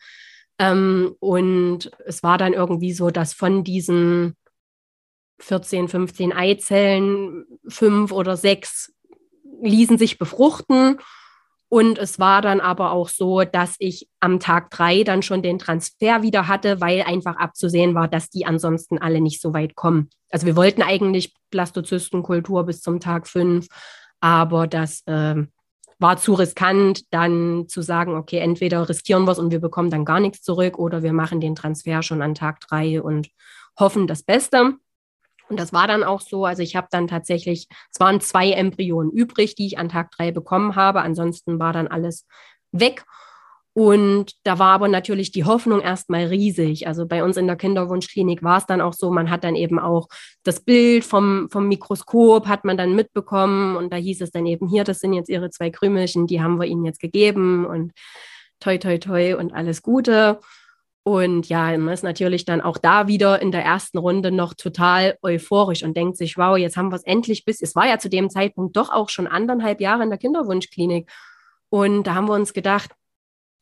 [0.59, 4.37] Ähm, und es war dann irgendwie so, dass von diesen
[5.41, 8.93] 14, 15 Eizellen fünf oder sechs
[9.61, 10.99] ließen sich befruchten.
[11.69, 15.59] Und es war dann aber auch so, dass ich am Tag drei dann schon den
[15.59, 20.11] Transfer wieder hatte, weil einfach abzusehen war, dass die ansonsten alle nicht so weit kommen.
[20.31, 23.69] Also wir wollten eigentlich Blastozystenkultur bis zum Tag fünf,
[24.21, 25.47] aber das äh,
[26.03, 30.05] war zu riskant, dann zu sagen, okay, entweder riskieren wir es und wir bekommen dann
[30.05, 33.29] gar nichts zurück oder wir machen den Transfer schon an Tag drei und
[33.79, 34.75] hoffen das Beste.
[35.49, 36.45] Und das war dann auch so.
[36.45, 40.31] Also ich habe dann tatsächlich, es waren zwei Embryonen übrig, die ich an Tag drei
[40.31, 41.03] bekommen habe.
[41.03, 42.27] Ansonsten war dann alles
[42.73, 43.05] weg.
[43.75, 46.87] Und da war aber natürlich die Hoffnung erstmal riesig.
[46.87, 49.79] Also bei uns in der Kinderwunschklinik war es dann auch so, man hat dann eben
[49.79, 50.09] auch
[50.43, 54.69] das Bild vom, vom Mikroskop, hat man dann mitbekommen und da hieß es dann eben
[54.69, 57.93] hier, das sind jetzt ihre zwei Krümelchen, die haben wir ihnen jetzt gegeben und
[58.61, 60.41] toi, toi, toi und alles Gute.
[61.05, 65.17] Und ja, man ist natürlich dann auch da wieder in der ersten Runde noch total
[65.23, 68.09] euphorisch und denkt sich, wow, jetzt haben wir es endlich bis, es war ja zu
[68.09, 71.11] dem Zeitpunkt doch auch schon anderthalb Jahre in der Kinderwunschklinik.
[71.71, 72.91] Und da haben wir uns gedacht,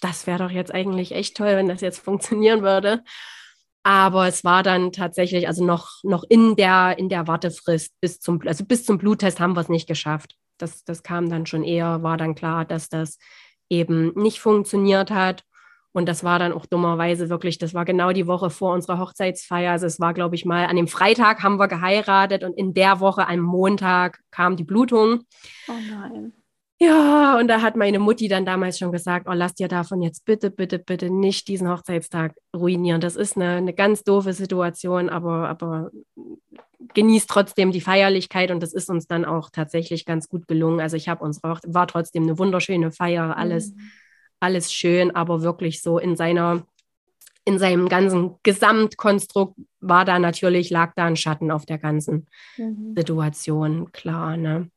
[0.00, 3.02] das wäre doch jetzt eigentlich echt toll, wenn das jetzt funktionieren würde.
[3.82, 8.40] Aber es war dann tatsächlich, also noch, noch in der, in der Wartefrist bis zum,
[8.46, 10.36] also bis zum Bluttest haben wir es nicht geschafft.
[10.58, 13.18] Das, das kam dann schon eher, war dann klar, dass das
[13.70, 15.44] eben nicht funktioniert hat.
[15.92, 19.72] Und das war dann auch dummerweise wirklich, das war genau die Woche vor unserer Hochzeitsfeier.
[19.72, 23.00] Also es war, glaube ich, mal an dem Freitag haben wir geheiratet und in der
[23.00, 25.24] Woche, am Montag, kam die Blutung.
[25.68, 26.32] Oh nein.
[26.82, 30.24] Ja, und da hat meine Mutti dann damals schon gesagt, oh, lass dir davon jetzt
[30.24, 33.02] bitte, bitte, bitte nicht diesen Hochzeitstag ruinieren.
[33.02, 35.90] Das ist eine, eine ganz doofe Situation, aber, aber
[36.94, 40.80] genießt trotzdem die Feierlichkeit und das ist uns dann auch tatsächlich ganz gut gelungen.
[40.80, 43.90] Also ich habe unsere, war trotzdem eine wunderschöne Feier, alles, mhm.
[44.40, 46.66] alles schön, aber wirklich so in seiner,
[47.44, 52.94] in seinem ganzen Gesamtkonstrukt war da natürlich, lag da ein Schatten auf der ganzen mhm.
[52.96, 54.70] Situation, klar, ne?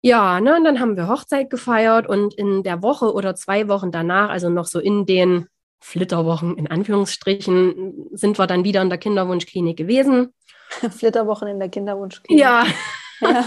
[0.00, 3.90] Ja, ne, und dann haben wir Hochzeit gefeiert und in der Woche oder zwei Wochen
[3.90, 5.46] danach, also noch so in den
[5.80, 10.32] Flitterwochen in Anführungsstrichen, sind wir dann wieder in der Kinderwunschklinik gewesen.
[10.90, 12.40] Flitterwochen in der Kinderwunschklinik.
[12.40, 12.64] Ja.
[13.20, 13.44] ja.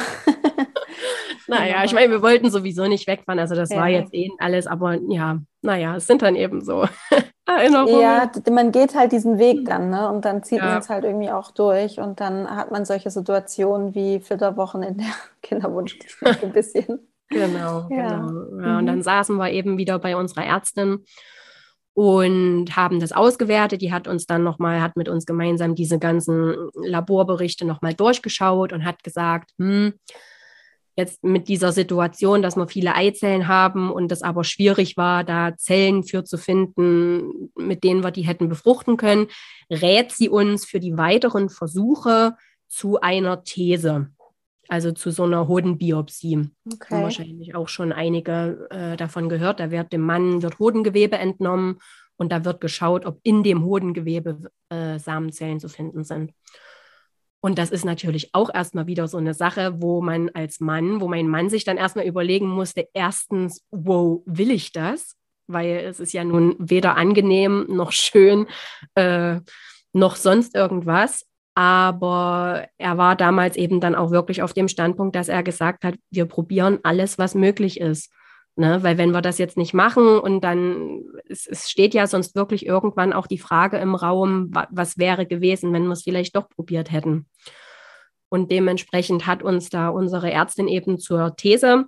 [1.47, 3.77] naja, ich meine, wir wollten sowieso nicht wegfahren, also das ja.
[3.77, 6.85] war jetzt eh alles, aber ja, naja, es sind dann eben so
[7.57, 8.01] Erinnerungen.
[8.01, 10.09] Ja, man geht halt diesen Weg dann, ne?
[10.09, 10.65] Und dann zieht ja.
[10.65, 14.97] man es halt irgendwie auch durch und dann hat man solche Situationen wie Flitterwochen in
[14.97, 15.07] der
[15.41, 16.99] Kinderwunschklinik ein bisschen.
[17.29, 18.17] Genau, ja.
[18.17, 18.61] genau.
[18.61, 19.03] Ja, und dann mhm.
[19.03, 21.05] saßen wir eben wieder bei unserer Ärztin
[21.93, 23.81] und haben das ausgewertet.
[23.81, 28.85] Die hat uns dann nochmal, hat mit uns gemeinsam diese ganzen Laborberichte nochmal durchgeschaut und
[28.85, 29.93] hat gesagt, hm,
[30.95, 35.55] jetzt mit dieser Situation, dass wir viele Eizellen haben und es aber schwierig war, da
[35.55, 39.27] Zellen für zu finden, mit denen wir die hätten befruchten können,
[39.69, 42.35] rät sie uns für die weiteren Versuche
[42.67, 44.09] zu einer These,
[44.67, 46.49] also zu so einer Hodenbiopsie.
[46.71, 46.93] Okay.
[46.95, 49.59] Haben wahrscheinlich auch schon einige äh, davon gehört.
[49.59, 51.79] Da wird dem Mann wird Hodengewebe entnommen
[52.21, 56.33] Und da wird geschaut, ob in dem Hodengewebe äh, Samenzellen zu finden sind.
[57.41, 61.07] Und das ist natürlich auch erstmal wieder so eine Sache, wo man als Mann, wo
[61.07, 65.15] mein Mann sich dann erstmal überlegen musste, erstens, wow, will ich das?
[65.47, 68.45] Weil es ist ja nun weder angenehm noch schön,
[68.93, 69.39] äh,
[69.91, 71.25] noch sonst irgendwas.
[71.55, 75.95] Aber er war damals eben dann auch wirklich auf dem Standpunkt, dass er gesagt hat,
[76.11, 78.13] wir probieren alles, was möglich ist.
[78.55, 78.83] Ne?
[78.83, 82.65] Weil wenn wir das jetzt nicht machen und dann, es, es steht ja sonst wirklich
[82.65, 86.91] irgendwann auch die Frage im Raum, was wäre gewesen, wenn wir es vielleicht doch probiert
[86.91, 87.27] hätten.
[88.29, 91.85] Und dementsprechend hat uns da unsere Ärztin eben zur These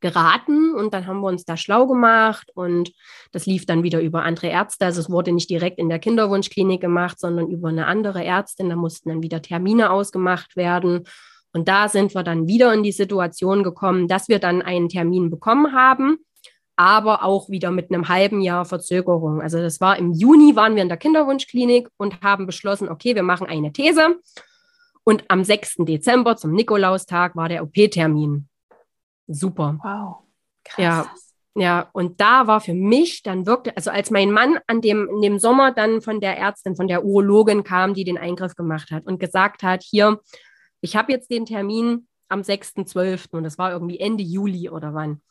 [0.00, 2.92] geraten und dann haben wir uns da schlau gemacht und
[3.32, 4.84] das lief dann wieder über andere Ärzte.
[4.84, 8.68] Also es wurde nicht direkt in der Kinderwunschklinik gemacht, sondern über eine andere Ärztin.
[8.68, 11.04] Da mussten dann wieder Termine ausgemacht werden.
[11.58, 15.28] Und da sind wir dann wieder in die Situation gekommen, dass wir dann einen Termin
[15.28, 16.18] bekommen haben,
[16.76, 19.42] aber auch wieder mit einem halben Jahr Verzögerung.
[19.42, 23.24] Also das war im Juni, waren wir in der Kinderwunschklinik und haben beschlossen, okay, wir
[23.24, 24.20] machen eine These.
[25.02, 25.78] Und am 6.
[25.78, 28.48] Dezember zum Nikolaustag war der OP-Termin.
[29.26, 29.80] Super.
[29.82, 30.18] Wow.
[30.62, 30.78] Krass.
[30.78, 31.10] Ja.
[31.56, 35.22] Ja, und da war für mich dann wirklich, also als mein Mann an dem, in
[35.22, 39.06] dem Sommer dann von der Ärztin, von der Urologin kam, die den Eingriff gemacht hat
[39.06, 40.20] und gesagt hat, hier,
[40.80, 43.30] ich habe jetzt den Termin am 6.12.
[43.32, 45.22] und das war irgendwie Ende Juli oder wann,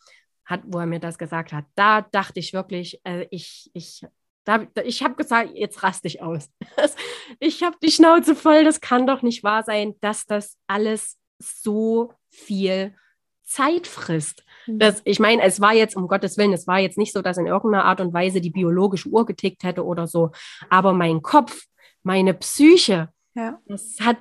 [0.46, 1.66] hat, wo er mir das gesagt hat.
[1.76, 4.06] Da dachte ich wirklich, äh, ich, ich,
[4.44, 6.50] da, ich habe gesagt, jetzt raste ich aus.
[7.40, 12.14] ich habe die Schnauze voll, das kann doch nicht wahr sein, dass das alles so
[12.30, 12.96] viel
[13.44, 14.44] Zeit frisst.
[14.66, 14.80] Mhm.
[14.80, 17.38] Das, ich meine, es war jetzt, um Gottes Willen, es war jetzt nicht so, dass
[17.38, 20.32] in irgendeiner Art und Weise die biologische Uhr getickt hätte oder so.
[20.70, 21.66] Aber mein Kopf,
[22.04, 23.60] meine Psyche, ja.
[23.68, 24.18] das hat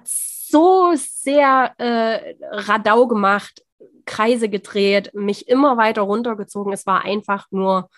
[0.57, 3.62] so sehr äh, Radau gemacht,
[4.07, 6.73] Kreise gedreht, mich immer weiter runtergezogen.
[6.73, 7.90] Es war einfach nur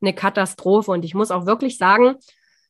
[0.00, 0.92] eine Katastrophe.
[0.92, 2.14] Und ich muss auch wirklich sagen,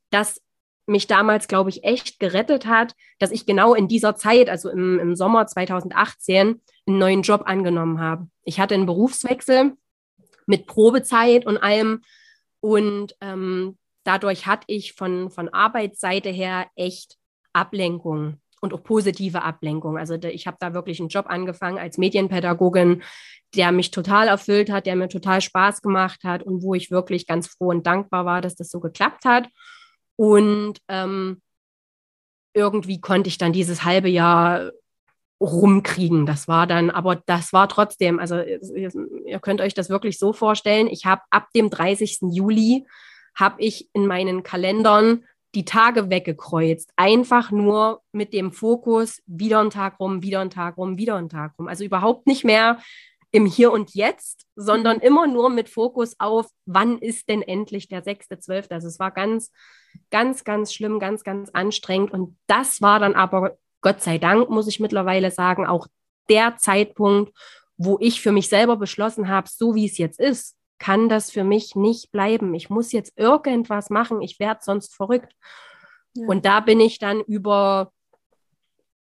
[0.09, 0.41] dass
[0.87, 4.99] mich damals, glaube ich, echt gerettet hat, dass ich genau in dieser Zeit, also im,
[4.99, 8.29] im Sommer 2018, einen neuen Job angenommen habe.
[8.45, 9.77] Ich hatte einen Berufswechsel
[10.47, 12.03] mit Probezeit und allem.
[12.61, 17.19] Und ähm, dadurch hatte ich von, von Arbeitsseite her echt
[17.53, 19.97] Ablenkung und auch positive Ablenkung.
[19.97, 23.03] Also ich habe da wirklich einen Job angefangen als Medienpädagogin,
[23.55, 27.27] der mich total erfüllt hat, der mir total Spaß gemacht hat und wo ich wirklich
[27.27, 29.49] ganz froh und dankbar war, dass das so geklappt hat.
[30.17, 31.41] Und ähm,
[32.55, 34.73] irgendwie konnte ich dann dieses halbe Jahr
[35.41, 36.27] rumkriegen.
[36.27, 40.87] Das war dann, aber das war trotzdem, also ihr könnt euch das wirklich so vorstellen,
[40.87, 42.19] ich habe ab dem 30.
[42.33, 42.87] Juli,
[43.35, 46.91] habe ich in meinen Kalendern die Tage weggekreuzt.
[46.97, 51.29] Einfach nur mit dem Fokus, wieder ein Tag rum, wieder ein Tag rum, wieder ein
[51.29, 51.69] Tag rum.
[51.69, 52.79] Also überhaupt nicht mehr
[53.31, 55.03] im Hier und Jetzt, sondern mhm.
[55.03, 58.71] immer nur mit Fokus auf, wann ist denn endlich der 6.12.
[58.71, 59.51] Also es war ganz,
[60.11, 62.13] ganz, ganz schlimm, ganz, ganz anstrengend.
[62.13, 65.89] Und das war dann aber, Gott sei Dank, muss ich mittlerweile sagen, auch
[66.29, 67.33] der Zeitpunkt,
[67.77, 71.45] wo ich für mich selber beschlossen habe, so wie es jetzt ist, kann das für
[71.45, 72.53] mich nicht bleiben.
[72.53, 75.33] Ich muss jetzt irgendwas machen, ich werde sonst verrückt.
[76.13, 76.27] Ja.
[76.27, 77.91] Und da bin ich dann über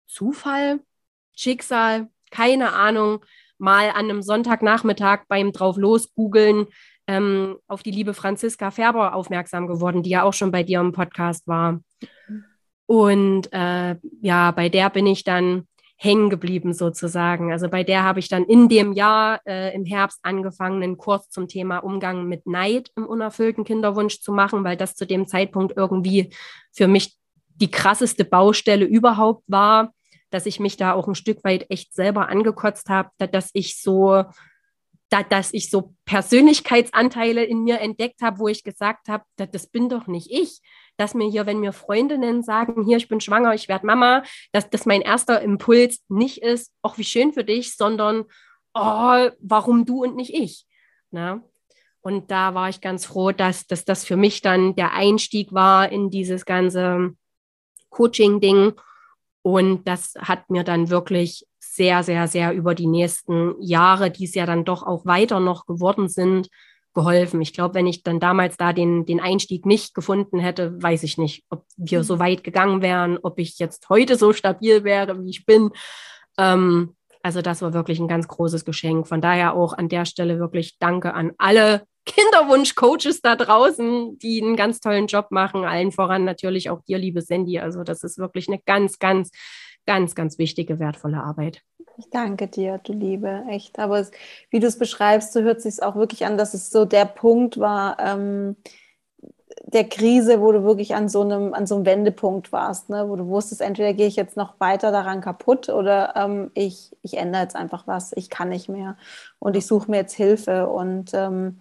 [0.07, 0.79] Zufall,
[1.35, 3.25] Schicksal, keine Ahnung,
[3.57, 6.67] mal an einem Sonntagnachmittag beim drauf los googeln
[7.07, 10.93] ähm, auf die liebe Franziska Färber aufmerksam geworden, die ja auch schon bei dir im
[10.93, 11.81] Podcast war.
[12.29, 12.45] Mhm.
[12.85, 17.51] Und äh, ja, bei der bin ich dann hängen geblieben sozusagen.
[17.51, 21.29] Also bei der habe ich dann in dem Jahr äh, im Herbst angefangen, einen Kurs
[21.29, 25.77] zum Thema Umgang mit Neid im unerfüllten Kinderwunsch zu machen, weil das zu dem Zeitpunkt
[25.77, 26.34] irgendwie
[26.73, 27.15] für mich
[27.55, 29.93] die krasseste Baustelle überhaupt war,
[30.29, 34.25] dass ich mich da auch ein Stück weit echt selber angekotzt habe, dass ich so
[35.15, 39.67] da, dass ich so Persönlichkeitsanteile in mir entdeckt habe, wo ich gesagt habe, das, das,
[39.67, 40.62] bin doch nicht ich.
[40.97, 44.69] Dass mir hier, wenn mir Freundinnen sagen, hier, ich bin schwanger, ich werde Mama, dass
[44.69, 48.25] das mein erster Impuls nicht ist, ach, wie schön für dich, sondern,
[48.73, 50.65] oh, warum du und nicht ich?
[51.12, 51.41] Na?
[52.01, 55.91] Und da war ich ganz froh, dass, dass das für mich dann der Einstieg war
[55.91, 57.15] in dieses ganze
[57.89, 58.74] Coaching-Ding.
[59.41, 64.36] Und das hat mir dann wirklich sehr, sehr, sehr über die nächsten Jahre, die es
[64.36, 66.47] ja dann doch auch weiter noch geworden sind,
[66.93, 67.41] geholfen.
[67.41, 71.17] Ich glaube, wenn ich dann damals da den, den Einstieg nicht gefunden hätte, weiß ich
[71.17, 72.19] nicht, ob wir so mhm.
[72.19, 75.71] weit gegangen wären, ob ich jetzt heute so stabil wäre, wie ich bin.
[76.38, 79.07] Ähm, also das war wirklich ein ganz großes Geschenk.
[79.07, 84.55] Von daher auch an der Stelle wirklich Danke an alle Kinderwunsch-Coaches da draußen, die einen
[84.55, 85.65] ganz tollen Job machen.
[85.65, 87.59] Allen voran natürlich auch dir, liebe Sandy.
[87.59, 89.32] Also das ist wirklich eine ganz, ganz
[89.86, 91.61] ganz, ganz wichtige, wertvolle Arbeit.
[91.97, 93.79] Ich danke dir, du Liebe, echt.
[93.79, 94.05] Aber
[94.49, 97.05] wie du es beschreibst, so hört es sich auch wirklich an, dass es so der
[97.05, 98.57] Punkt war, ähm,
[99.63, 103.07] der Krise, wo du wirklich an so einem, an so einem Wendepunkt warst, ne?
[103.09, 107.17] wo du wusstest, entweder gehe ich jetzt noch weiter daran kaputt oder ähm, ich, ich
[107.17, 108.97] ändere jetzt einfach was, ich kann nicht mehr
[109.39, 110.67] und ich suche mir jetzt Hilfe.
[110.67, 111.59] Und ähm,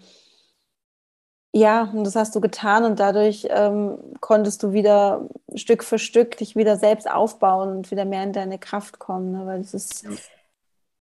[1.56, 6.36] ja, und das hast du getan und dadurch ähm, konntest du wieder Stück für Stück
[6.36, 9.46] dich wieder selbst aufbauen und wieder mehr in deine Kraft kommen, ne?
[9.46, 10.04] weil es ist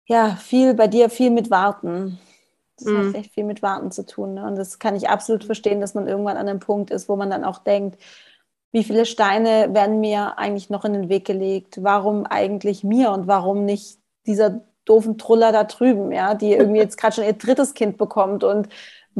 [0.06, 2.20] ja viel bei dir, viel mit Warten.
[2.76, 3.08] Das mhm.
[3.08, 4.34] hat echt viel mit Warten zu tun.
[4.34, 4.46] Ne?
[4.46, 7.30] Und das kann ich absolut verstehen, dass man irgendwann an einem Punkt ist, wo man
[7.30, 8.00] dann auch denkt,
[8.70, 11.82] wie viele Steine werden mir eigentlich noch in den Weg gelegt?
[11.82, 16.96] Warum eigentlich mir und warum nicht dieser doofen Truller da drüben, ja, die irgendwie jetzt
[16.96, 18.68] gerade schon ihr drittes Kind bekommt und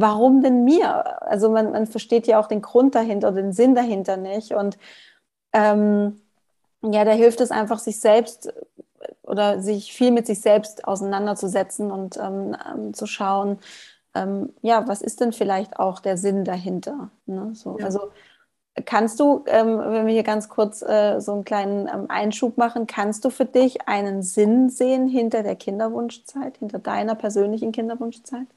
[0.01, 1.21] warum denn mir?
[1.21, 4.53] Also man, man versteht ja auch den Grund dahinter, den Sinn dahinter nicht.
[4.53, 4.77] Und
[5.53, 6.21] ähm,
[6.81, 8.53] ja, da hilft es einfach, sich selbst
[9.23, 13.59] oder sich viel mit sich selbst auseinanderzusetzen und ähm, ähm, zu schauen,
[14.15, 17.11] ähm, ja, was ist denn vielleicht auch der Sinn dahinter?
[17.25, 17.51] Ne?
[17.53, 17.85] So, ja.
[17.85, 18.11] Also
[18.85, 22.87] kannst du, ähm, wenn wir hier ganz kurz äh, so einen kleinen ähm, Einschub machen,
[22.87, 28.47] kannst du für dich einen Sinn sehen hinter der Kinderwunschzeit, hinter deiner persönlichen Kinderwunschzeit?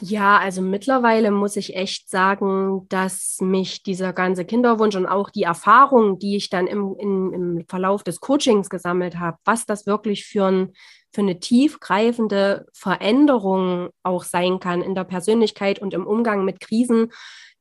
[0.00, 5.42] Ja, also mittlerweile muss ich echt sagen, dass mich dieser ganze Kinderwunsch und auch die
[5.42, 10.24] Erfahrung, die ich dann im, im, im Verlauf des Coachings gesammelt habe, was das wirklich
[10.24, 10.72] für, ein,
[11.12, 17.12] für eine tiefgreifende Veränderung auch sein kann in der Persönlichkeit und im Umgang mit Krisen,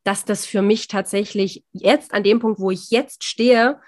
[0.05, 3.81] dass das für mich tatsächlich jetzt an dem Punkt, wo ich jetzt stehe,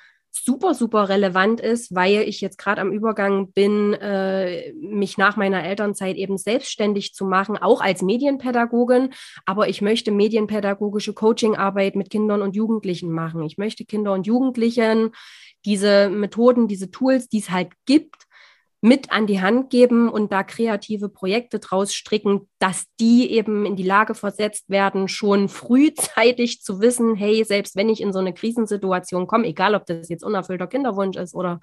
[0.43, 5.63] super, super relevant ist, weil ich jetzt gerade am Übergang bin, äh, mich nach meiner
[5.63, 9.13] Elternzeit eben selbstständig zu machen, auch als Medienpädagogin.
[9.45, 13.43] Aber ich möchte medienpädagogische Coachingarbeit mit Kindern und Jugendlichen machen.
[13.43, 15.11] Ich möchte Kinder und Jugendlichen
[15.63, 18.25] diese Methoden, diese Tools, die es halt gibt,
[18.86, 23.75] mit an die Hand geben und da kreative Projekte draus stricken, dass die eben in
[23.75, 28.31] die Lage versetzt werden, schon frühzeitig zu wissen, hey, selbst wenn ich in so eine
[28.31, 31.59] Krisensituation komme, egal ob das jetzt unerfüllter Kinderwunsch ist oder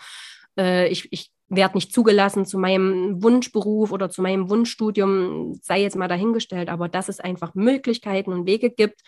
[0.59, 5.97] äh, ich, ich werde nicht zugelassen zu meinem Wunschberuf oder zu meinem Wunschstudium, sei jetzt
[5.97, 9.01] mal dahingestellt, aber dass es einfach Möglichkeiten und Wege gibt,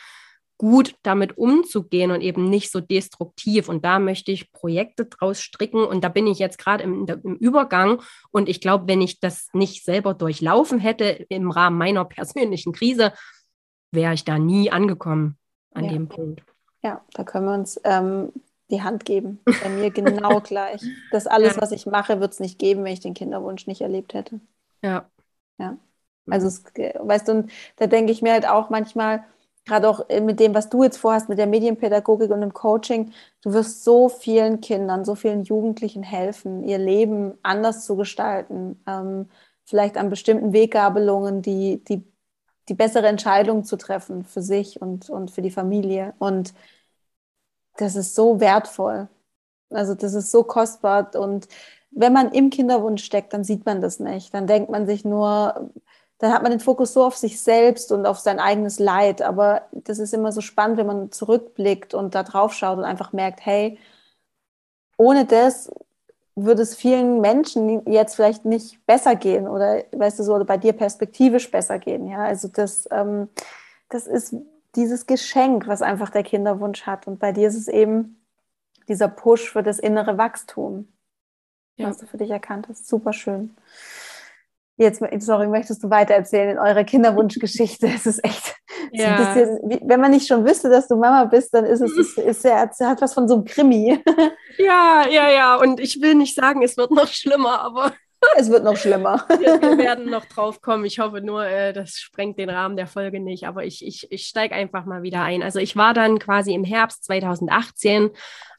[0.58, 3.68] gut damit umzugehen und eben nicht so destruktiv.
[3.68, 5.84] Und da möchte ich Projekte draus stricken.
[5.84, 8.02] Und da bin ich jetzt gerade im, im, Übergang.
[8.30, 13.12] Und ich glaube, wenn ich das nicht selber durchlaufen hätte im Rahmen meiner persönlichen Krise,
[13.90, 15.38] wäre ich da nie angekommen
[15.72, 15.92] an ja.
[15.92, 16.42] dem Punkt.
[16.82, 18.32] Ja, da können wir uns ähm,
[18.70, 19.40] die Hand geben.
[19.44, 20.82] Bei mir genau gleich.
[21.10, 24.14] Das alles, was ich mache, wird es nicht geben, wenn ich den Kinderwunsch nicht erlebt
[24.14, 24.40] hätte.
[24.82, 25.08] Ja.
[25.58, 25.78] Ja.
[26.26, 29.24] Also, es, weißt du, und da denke ich mir halt auch manchmal,
[29.64, 33.12] gerade auch äh, mit dem, was du jetzt vorhast, mit der Medienpädagogik und dem Coaching,
[33.42, 39.28] du wirst so vielen Kindern, so vielen Jugendlichen helfen, ihr Leben anders zu gestalten, ähm,
[39.64, 42.04] vielleicht an bestimmten Weggabelungen, die, die,
[42.68, 46.14] die bessere Entscheidung zu treffen für sich und, und für die Familie.
[46.18, 46.54] Und
[47.76, 49.08] das ist so wertvoll.
[49.70, 51.14] Also das ist so kostbar.
[51.16, 51.48] Und
[51.90, 54.34] wenn man im Kinderwunsch steckt, dann sieht man das nicht.
[54.34, 55.70] Dann denkt man sich nur,
[56.24, 59.20] dann hat man den Fokus so auf sich selbst und auf sein eigenes Leid.
[59.20, 63.12] Aber das ist immer so spannend, wenn man zurückblickt und da drauf schaut und einfach
[63.12, 63.78] merkt, hey,
[64.96, 65.70] ohne das
[66.34, 70.56] würde es vielen Menschen jetzt vielleicht nicht besser gehen oder weißt du so, oder bei
[70.56, 72.08] dir perspektivisch besser gehen.
[72.08, 73.28] Ja, also das, ähm,
[73.90, 74.34] das ist
[74.76, 77.06] dieses Geschenk, was einfach der Kinderwunsch hat.
[77.06, 78.18] Und bei dir ist es eben
[78.88, 80.88] dieser Push für das innere Wachstum,
[81.76, 81.90] ja.
[81.90, 82.88] was du für dich erkannt hast.
[82.88, 83.54] Super schön.
[84.76, 87.86] Jetzt, sorry, möchtest du weitererzählen in eurer Kinderwunschgeschichte?
[87.86, 88.56] Es ist echt,
[88.90, 89.22] ja.
[89.22, 92.18] ist bisschen, wenn man nicht schon wüsste, dass du Mama bist, dann ist es, ist,
[92.18, 94.02] ist, ist, hat was von so einem Krimi.
[94.56, 95.56] Ja, ja, ja.
[95.56, 97.92] Und ich will nicht sagen, es wird noch schlimmer, aber.
[98.36, 99.26] Es wird noch schlimmer.
[99.28, 100.86] Wir, wir werden noch drauf kommen.
[100.86, 103.46] Ich hoffe nur, äh, das sprengt den Rahmen der Folge nicht.
[103.46, 105.42] Aber ich, ich, ich steige einfach mal wieder ein.
[105.42, 108.10] Also ich war dann quasi im Herbst 2018,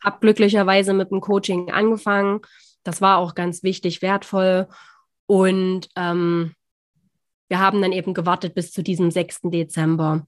[0.04, 2.42] habe glücklicherweise mit dem Coaching angefangen.
[2.84, 4.68] Das war auch ganz wichtig, wertvoll.
[5.28, 6.54] Und ähm,
[7.48, 9.42] wir haben dann eben gewartet bis zu diesem 6.
[9.44, 10.28] Dezember.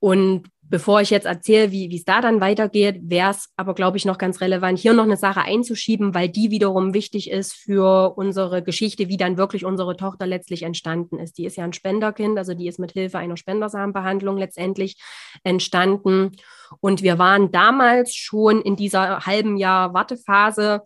[0.00, 4.04] Und bevor ich jetzt erzähle, wie es da dann weitergeht, wäre es aber, glaube ich,
[4.04, 8.62] noch ganz relevant, hier noch eine Sache einzuschieben, weil die wiederum wichtig ist für unsere
[8.62, 11.38] Geschichte, wie dann wirklich unsere Tochter letztlich entstanden ist.
[11.38, 15.00] Die ist ja ein Spenderkind, also die ist mit Hilfe einer Spendersamenbehandlung letztendlich
[15.42, 16.36] entstanden.
[16.80, 20.82] Und wir waren damals schon in dieser halben Jahr Wartephase,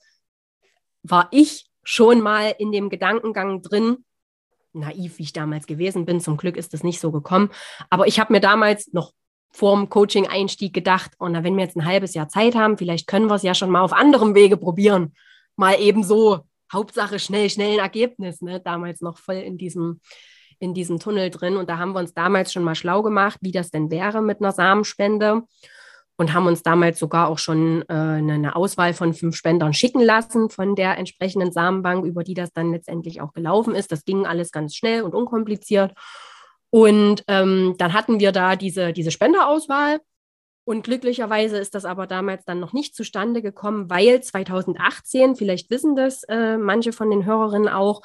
[1.03, 4.04] war ich schon mal in dem Gedankengang drin,
[4.72, 7.50] naiv wie ich damals gewesen bin, zum Glück ist das nicht so gekommen,
[7.90, 9.12] aber ich habe mir damals noch
[9.50, 13.06] vor dem Coaching-Einstieg gedacht, oh, na, wenn wir jetzt ein halbes Jahr Zeit haben, vielleicht
[13.06, 15.14] können wir es ja schon mal auf anderem Wege probieren.
[15.56, 16.40] Mal eben so,
[16.72, 18.60] Hauptsache schnell, schnell ein Ergebnis, ne?
[18.60, 20.00] damals noch voll in diesem,
[20.58, 21.56] in diesem Tunnel drin.
[21.56, 24.40] Und da haben wir uns damals schon mal schlau gemacht, wie das denn wäre mit
[24.40, 25.42] einer Samenspende.
[26.22, 30.50] Und haben uns damals sogar auch schon äh, eine Auswahl von fünf Spendern schicken lassen
[30.50, 33.90] von der entsprechenden Samenbank, über die das dann letztendlich auch gelaufen ist.
[33.90, 35.94] Das ging alles ganz schnell und unkompliziert.
[36.70, 39.98] Und ähm, dann hatten wir da diese, diese Spenderauswahl.
[40.64, 45.96] Und glücklicherweise ist das aber damals dann noch nicht zustande gekommen, weil 2018, vielleicht wissen
[45.96, 48.02] das äh, manche von den Hörerinnen auch,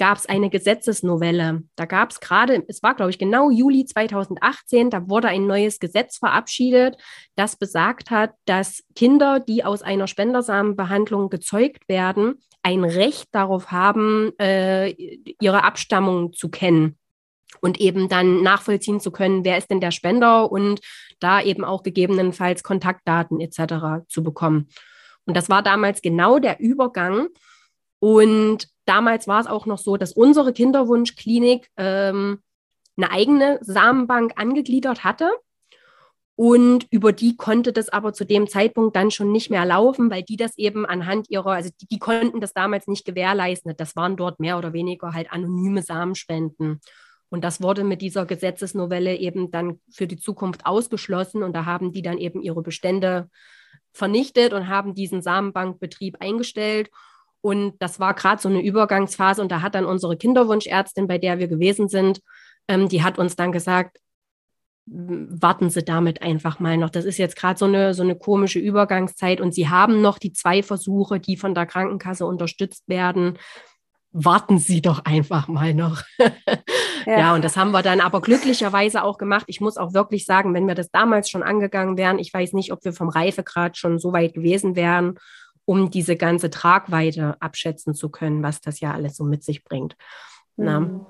[0.00, 1.62] gab es eine Gesetzesnovelle.
[1.76, 5.78] Da gab es gerade, es war, glaube ich, genau Juli 2018, da wurde ein neues
[5.78, 6.96] Gesetz verabschiedet,
[7.36, 14.32] das besagt hat, dass Kinder, die aus einer Spendersamenbehandlung gezeugt werden, ein Recht darauf haben,
[14.40, 14.88] äh,
[15.38, 16.96] ihre Abstammung zu kennen
[17.60, 20.80] und eben dann nachvollziehen zu können, wer ist denn der Spender und
[21.18, 24.06] da eben auch gegebenenfalls Kontaktdaten etc.
[24.08, 24.68] zu bekommen.
[25.26, 27.28] Und das war damals genau der Übergang.
[28.00, 32.40] Und damals war es auch noch so, dass unsere Kinderwunschklinik ähm,
[32.96, 35.30] eine eigene Samenbank angegliedert hatte.
[36.34, 40.22] Und über die konnte das aber zu dem Zeitpunkt dann schon nicht mehr laufen, weil
[40.22, 43.76] die das eben anhand ihrer, also die, die konnten das damals nicht gewährleisten.
[43.76, 46.80] Das waren dort mehr oder weniger halt anonyme Samenspenden.
[47.28, 51.42] Und das wurde mit dieser Gesetzesnovelle eben dann für die Zukunft ausgeschlossen.
[51.42, 53.28] Und da haben die dann eben ihre Bestände
[53.92, 56.90] vernichtet und haben diesen Samenbankbetrieb eingestellt.
[57.42, 59.40] Und das war gerade so eine Übergangsphase.
[59.42, 62.20] Und da hat dann unsere Kinderwunschärztin, bei der wir gewesen sind,
[62.68, 63.98] ähm, die hat uns dann gesagt,
[64.86, 66.90] warten Sie damit einfach mal noch.
[66.90, 70.32] Das ist jetzt gerade so eine, so eine komische Übergangszeit und Sie haben noch die
[70.32, 73.38] zwei Versuche, die von der Krankenkasse unterstützt werden.
[74.12, 76.02] Warten Sie doch einfach mal noch.
[77.06, 77.18] ja.
[77.18, 79.44] ja, und das haben wir dann aber glücklicherweise auch gemacht.
[79.46, 82.72] Ich muss auch wirklich sagen, wenn wir das damals schon angegangen wären, ich weiß nicht,
[82.72, 85.14] ob wir vom Reifegrad schon so weit gewesen wären
[85.70, 89.94] um diese ganze Tragweite abschätzen zu können, was das ja alles so mit sich bringt.
[90.56, 91.06] Mhm.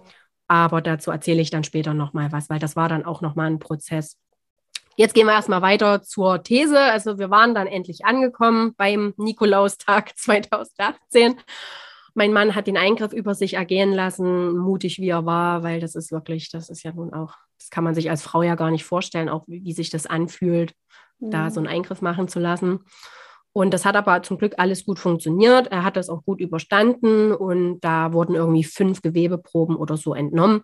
[0.49, 3.59] Aber dazu erzähle ich dann später nochmal was, weil das war dann auch nochmal ein
[3.59, 4.19] Prozess.
[4.97, 6.79] Jetzt gehen wir erstmal weiter zur These.
[6.79, 11.41] Also wir waren dann endlich angekommen beim Nikolaustag 2018.
[12.13, 15.95] Mein Mann hat den Eingriff über sich ergehen lassen, mutig wie er war, weil das
[15.95, 18.71] ist wirklich, das ist ja nun auch, das kann man sich als Frau ja gar
[18.71, 20.75] nicht vorstellen, auch wie, wie sich das anfühlt,
[21.19, 21.31] mhm.
[21.31, 22.81] da so einen Eingriff machen zu lassen.
[23.53, 25.69] Und das hat aber zum Glück alles gut funktioniert.
[25.73, 30.63] Er hat das auch gut überstanden und da wurden irgendwie fünf Gewebeproben oder so entnommen.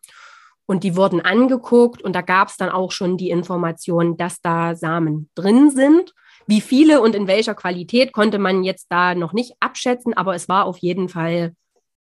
[0.66, 4.74] Und die wurden angeguckt und da gab es dann auch schon die Information, dass da
[4.74, 6.12] Samen drin sind.
[6.47, 10.49] Wie viele und in welcher Qualität konnte man jetzt da noch nicht abschätzen, aber es
[10.49, 11.55] war auf jeden Fall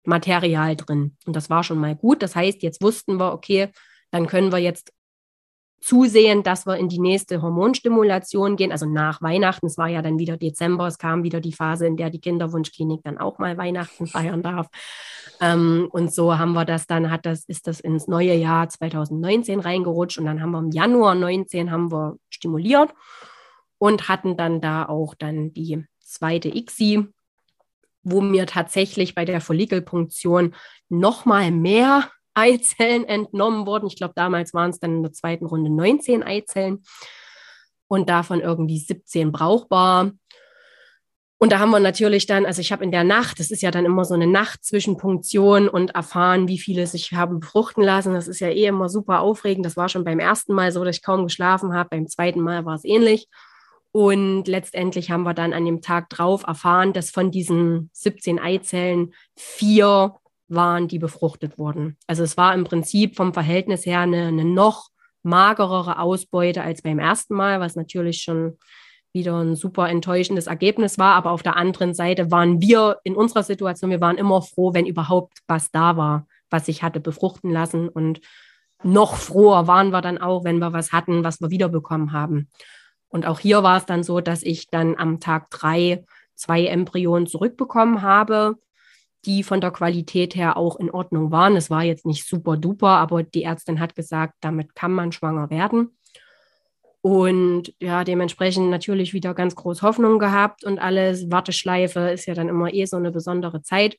[0.04, 1.16] Material drin.
[1.24, 2.22] Und das war schon mal gut.
[2.22, 3.70] Das heißt, jetzt wussten wir, okay,
[4.10, 4.92] dann können wir jetzt
[5.84, 9.66] zusehen, dass wir in die nächste Hormonstimulation gehen, also nach Weihnachten.
[9.66, 13.02] Es war ja dann wieder Dezember, es kam wieder die Phase, in der die Kinderwunschklinik
[13.04, 14.68] dann auch mal Weihnachten feiern darf.
[15.42, 19.60] Ähm, und so haben wir das dann, hat das, ist das ins neue Jahr 2019
[19.60, 22.94] reingerutscht und dann haben wir im Januar 19 haben wir stimuliert
[23.76, 27.08] und hatten dann da auch dann die zweite ICSI,
[28.02, 30.54] wo mir tatsächlich bei der Follikelpunktion
[30.88, 33.86] noch mal mehr Eizellen entnommen wurden.
[33.86, 36.82] Ich glaube, damals waren es dann in der zweiten Runde 19 Eizellen
[37.88, 40.12] und davon irgendwie 17 brauchbar.
[41.38, 43.70] Und da haben wir natürlich dann, also ich habe in der Nacht, das ist ja
[43.70, 48.14] dann immer so eine Nacht zwischen Punktion und erfahren, wie viele sich haben befruchten lassen.
[48.14, 49.66] Das ist ja eh immer super aufregend.
[49.66, 51.90] Das war schon beim ersten Mal so, dass ich kaum geschlafen habe.
[51.90, 53.28] Beim zweiten Mal war es ähnlich.
[53.92, 59.12] Und letztendlich haben wir dann an dem Tag drauf erfahren, dass von diesen 17 Eizellen
[59.36, 60.14] vier
[60.54, 61.96] waren, die befruchtet wurden.
[62.06, 64.88] Also es war im Prinzip vom Verhältnis her eine, eine noch
[65.22, 68.58] magerere Ausbeute als beim ersten Mal, was natürlich schon
[69.12, 71.14] wieder ein super enttäuschendes Ergebnis war.
[71.14, 74.86] Aber auf der anderen Seite waren wir in unserer Situation, wir waren immer froh, wenn
[74.86, 77.88] überhaupt was da war, was sich hatte befruchten lassen.
[77.88, 78.20] Und
[78.82, 82.48] noch froher waren wir dann auch, wenn wir was hatten, was wir wiederbekommen haben.
[83.08, 87.26] Und auch hier war es dann so, dass ich dann am Tag drei zwei Embryonen
[87.26, 88.56] zurückbekommen habe
[89.26, 91.56] die von der Qualität her auch in Ordnung waren.
[91.56, 95.50] Es war jetzt nicht super duper, aber die Ärztin hat gesagt, damit kann man schwanger
[95.50, 95.96] werden.
[97.00, 101.30] Und ja, dementsprechend natürlich wieder ganz groß Hoffnung gehabt und alles.
[101.30, 103.98] Warteschleife ist ja dann immer eh so eine besondere Zeit.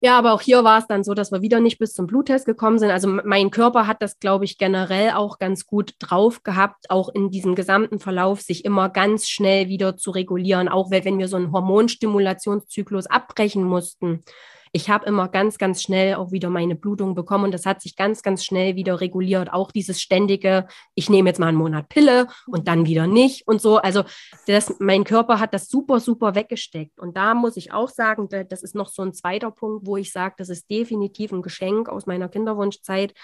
[0.00, 2.46] Ja, aber auch hier war es dann so, dass wir wieder nicht bis zum Bluttest
[2.46, 2.90] gekommen sind.
[2.90, 7.30] Also mein Körper hat das, glaube ich, generell auch ganz gut drauf gehabt, auch in
[7.30, 11.50] diesem gesamten Verlauf sich immer ganz schnell wieder zu regulieren, auch wenn wir so einen
[11.50, 14.22] Hormonstimulationszyklus abbrechen mussten.
[14.72, 17.96] Ich habe immer ganz, ganz schnell auch wieder meine Blutung bekommen und das hat sich
[17.96, 19.52] ganz, ganz schnell wieder reguliert.
[19.52, 23.60] Auch dieses ständige, ich nehme jetzt mal einen Monat Pille und dann wieder nicht und
[23.60, 23.78] so.
[23.78, 24.04] Also
[24.46, 26.98] das, mein Körper hat das super, super weggesteckt.
[26.98, 30.12] Und da muss ich auch sagen, das ist noch so ein zweiter Punkt, wo ich
[30.12, 33.14] sage, das ist definitiv ein Geschenk aus meiner Kinderwunschzeit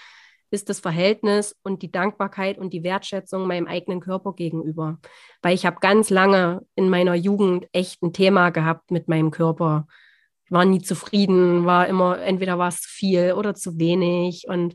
[0.51, 4.99] ist das Verhältnis und die Dankbarkeit und die Wertschätzung meinem eigenen Körper gegenüber.
[5.41, 9.87] Weil ich habe ganz lange in meiner Jugend echt ein Thema gehabt mit meinem Körper.
[10.55, 14.45] War nie zufrieden, war immer, entweder war es zu viel oder zu wenig.
[14.47, 14.73] Und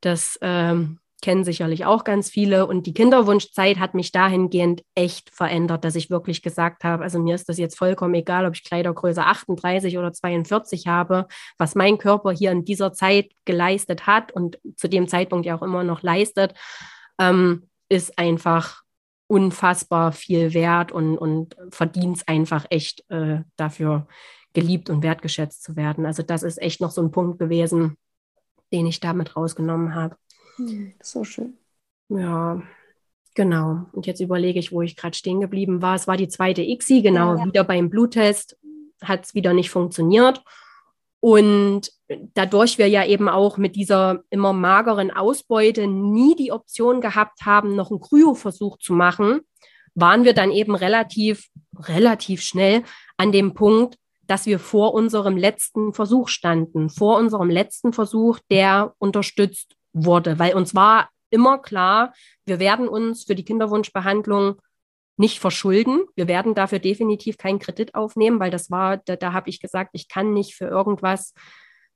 [0.00, 2.66] das ähm, kennen sicherlich auch ganz viele.
[2.66, 7.34] Und die Kinderwunschzeit hat mich dahingehend echt verändert, dass ich wirklich gesagt habe, also mir
[7.34, 12.30] ist das jetzt vollkommen egal, ob ich Kleidergröße 38 oder 42 habe, was mein Körper
[12.30, 16.54] hier in dieser Zeit geleistet hat und zu dem Zeitpunkt ja auch immer noch leistet,
[17.18, 18.82] ähm, ist einfach
[19.26, 24.06] unfassbar viel wert und, und verdient es einfach echt äh, dafür
[24.54, 26.06] geliebt und wertgeschätzt zu werden.
[26.06, 27.96] Also das ist echt noch so ein Punkt gewesen,
[28.72, 30.16] den ich damit rausgenommen habe.
[30.56, 31.58] Hm, so schön.
[32.08, 32.62] Ja,
[33.34, 33.86] genau.
[33.92, 35.96] Und jetzt überlege ich, wo ich gerade stehen geblieben war.
[35.96, 37.44] Es war die zweite ICSI, genau, ja.
[37.44, 38.56] wieder beim Bluttest
[39.02, 40.42] hat es wieder nicht funktioniert.
[41.20, 41.90] Und
[42.34, 47.74] dadurch wir ja eben auch mit dieser immer mageren Ausbeute nie die Option gehabt haben,
[47.74, 49.40] noch einen Kryoversuch zu machen,
[49.94, 51.48] waren wir dann eben relativ,
[51.78, 52.82] relativ schnell
[53.16, 53.96] an dem Punkt,
[54.26, 60.54] dass wir vor unserem letzten Versuch standen, vor unserem letzten Versuch, der unterstützt wurde, weil
[60.54, 62.12] uns war immer klar,
[62.46, 64.60] wir werden uns für die Kinderwunschbehandlung
[65.16, 66.04] nicht verschulden.
[66.16, 69.90] Wir werden dafür definitiv keinen Kredit aufnehmen, weil das war, da, da habe ich gesagt,
[69.92, 71.34] ich kann nicht für irgendwas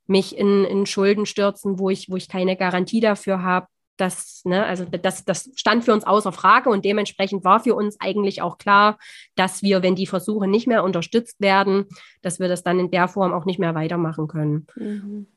[0.07, 3.67] mich in, in Schulden stürzen, wo ich, wo ich keine Garantie dafür habe.
[3.99, 7.99] Das, ne, also das, das stand für uns außer Frage und dementsprechend war für uns
[7.99, 8.97] eigentlich auch klar,
[9.35, 11.85] dass wir, wenn die Versuche nicht mehr unterstützt werden,
[12.21, 14.67] dass wir das dann in der Form auch nicht mehr weitermachen können.
[14.75, 15.27] Mhm.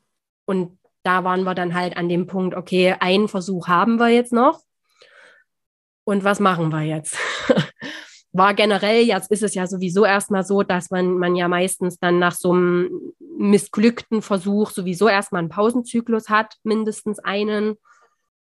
[0.45, 4.31] Und da waren wir dann halt an dem Punkt, okay, einen Versuch haben wir jetzt
[4.31, 4.61] noch.
[6.05, 7.17] Und was machen wir jetzt?
[8.31, 12.17] War generell, jetzt ist es ja sowieso erstmal so, dass man, man ja meistens dann
[12.17, 17.75] nach so einem missglückten Versuch sowieso erstmal einen Pausenzyklus hat, mindestens einen.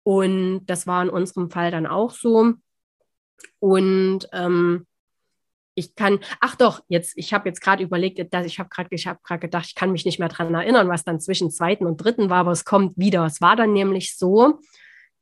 [0.08, 2.54] Und das war in unserem Fall dann auch so.
[3.58, 4.86] Und ähm,
[5.74, 9.40] ich kann, ach doch, jetzt, ich habe jetzt gerade überlegt, dass ich habe gerade hab
[9.42, 12.38] gedacht, ich kann mich nicht mehr daran erinnern, was dann zwischen zweiten und dritten war,
[12.38, 13.26] aber es kommt wieder.
[13.26, 14.60] Es war dann nämlich so,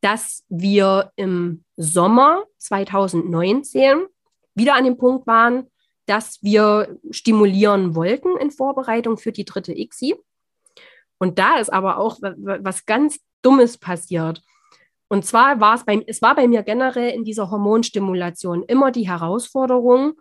[0.02, 4.06] dass wir im Sommer 2019
[4.54, 5.66] wieder an dem Punkt waren,
[6.06, 10.14] dass wir stimulieren wollten in Vorbereitung für die dritte ICSI.
[11.18, 14.44] Und da ist aber auch was ganz Dummes passiert.
[15.08, 19.08] Und zwar war es bei, es war bei mir generell in dieser Hormonstimulation immer die
[19.08, 20.14] Herausforderung,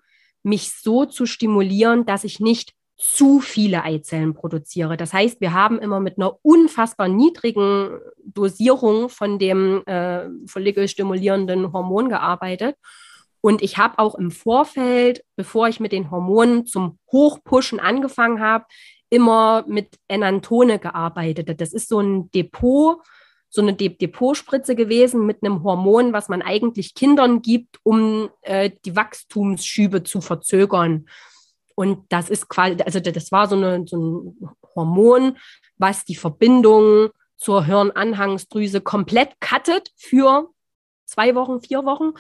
[0.43, 4.95] mich so zu stimulieren, dass ich nicht zu viele Eizellen produziere.
[4.95, 12.09] Das heißt, wir haben immer mit einer unfassbar niedrigen Dosierung von dem äh, follikelstimulierenden Hormon
[12.09, 12.77] gearbeitet.
[13.41, 18.65] Und ich habe auch im Vorfeld, bevor ich mit den Hormonen zum Hochpushen angefangen habe,
[19.09, 21.59] immer mit Enantone gearbeitet.
[21.59, 23.01] Das ist so ein Depot,
[23.49, 28.71] so eine De Depotspritze gewesen mit einem Hormon, was man eigentlich Kindern gibt, um äh,
[28.85, 31.07] die Wachstumsschübe zu verzögern.
[31.75, 34.37] Und das ist quasi, also das war so, eine, so ein
[34.75, 35.37] Hormon,
[35.77, 40.49] was die Verbindung zur Hirnanhangsdrüse komplett cuttet für
[41.05, 42.13] zwei Wochen, vier Wochen.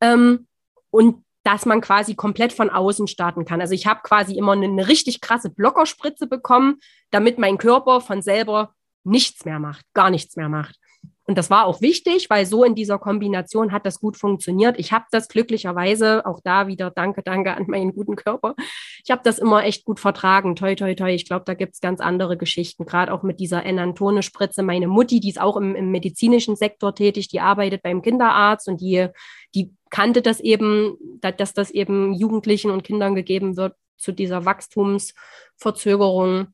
[0.00, 0.46] Ähm,
[0.90, 3.60] und dass man quasi komplett von außen starten kann.
[3.60, 6.78] Also ich habe quasi immer eine, eine richtig krasse Blockerspritze bekommen,
[7.10, 10.78] damit mein Körper von selber nichts mehr macht, gar nichts mehr macht.
[11.24, 14.76] Und das war auch wichtig, weil so in dieser Kombination hat das gut funktioniert.
[14.78, 18.56] Ich habe das glücklicherweise, auch da wieder danke, danke an meinen guten Körper.
[19.04, 20.56] Ich habe das immer echt gut vertragen.
[20.56, 21.14] Toi, toi, toi.
[21.14, 24.64] Ich glaube, da gibt es ganz andere Geschichten, gerade auch mit dieser Enantone-Spritze.
[24.64, 28.80] Meine Mutti, die ist auch im, im, medizinischen Sektor tätig, die arbeitet beim Kinderarzt und
[28.80, 29.06] die,
[29.54, 36.48] die kannte das eben, dass das eben Jugendlichen und Kindern gegeben wird zu dieser Wachstumsverzögerung.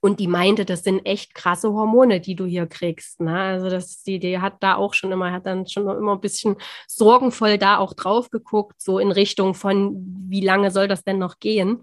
[0.00, 3.20] Und die meinte, das sind echt krasse Hormone, die du hier kriegst.
[3.20, 3.36] Ne?
[3.36, 6.56] Also das, die, die hat da auch schon immer, hat dann schon immer ein bisschen
[6.86, 9.96] sorgenvoll da auch drauf geguckt, so in Richtung von,
[10.28, 11.82] wie lange soll das denn noch gehen?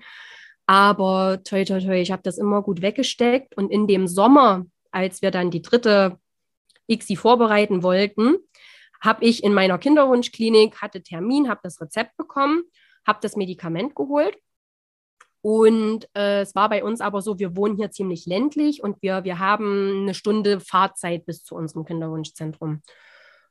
[0.66, 3.56] Aber toi, toi, toi, ich habe das immer gut weggesteckt.
[3.58, 6.18] Und in dem Sommer, als wir dann die dritte
[6.88, 8.38] ICSI vorbereiten wollten,
[9.02, 12.64] habe ich in meiner Kinderwunschklinik, hatte Termin, habe das Rezept bekommen,
[13.06, 14.38] habe das Medikament geholt
[15.46, 19.26] und äh, es war bei uns aber so, wir wohnen hier ziemlich ländlich und wir,
[19.26, 22.82] wir haben eine Stunde Fahrzeit bis zu unserem Kinderwunschzentrum.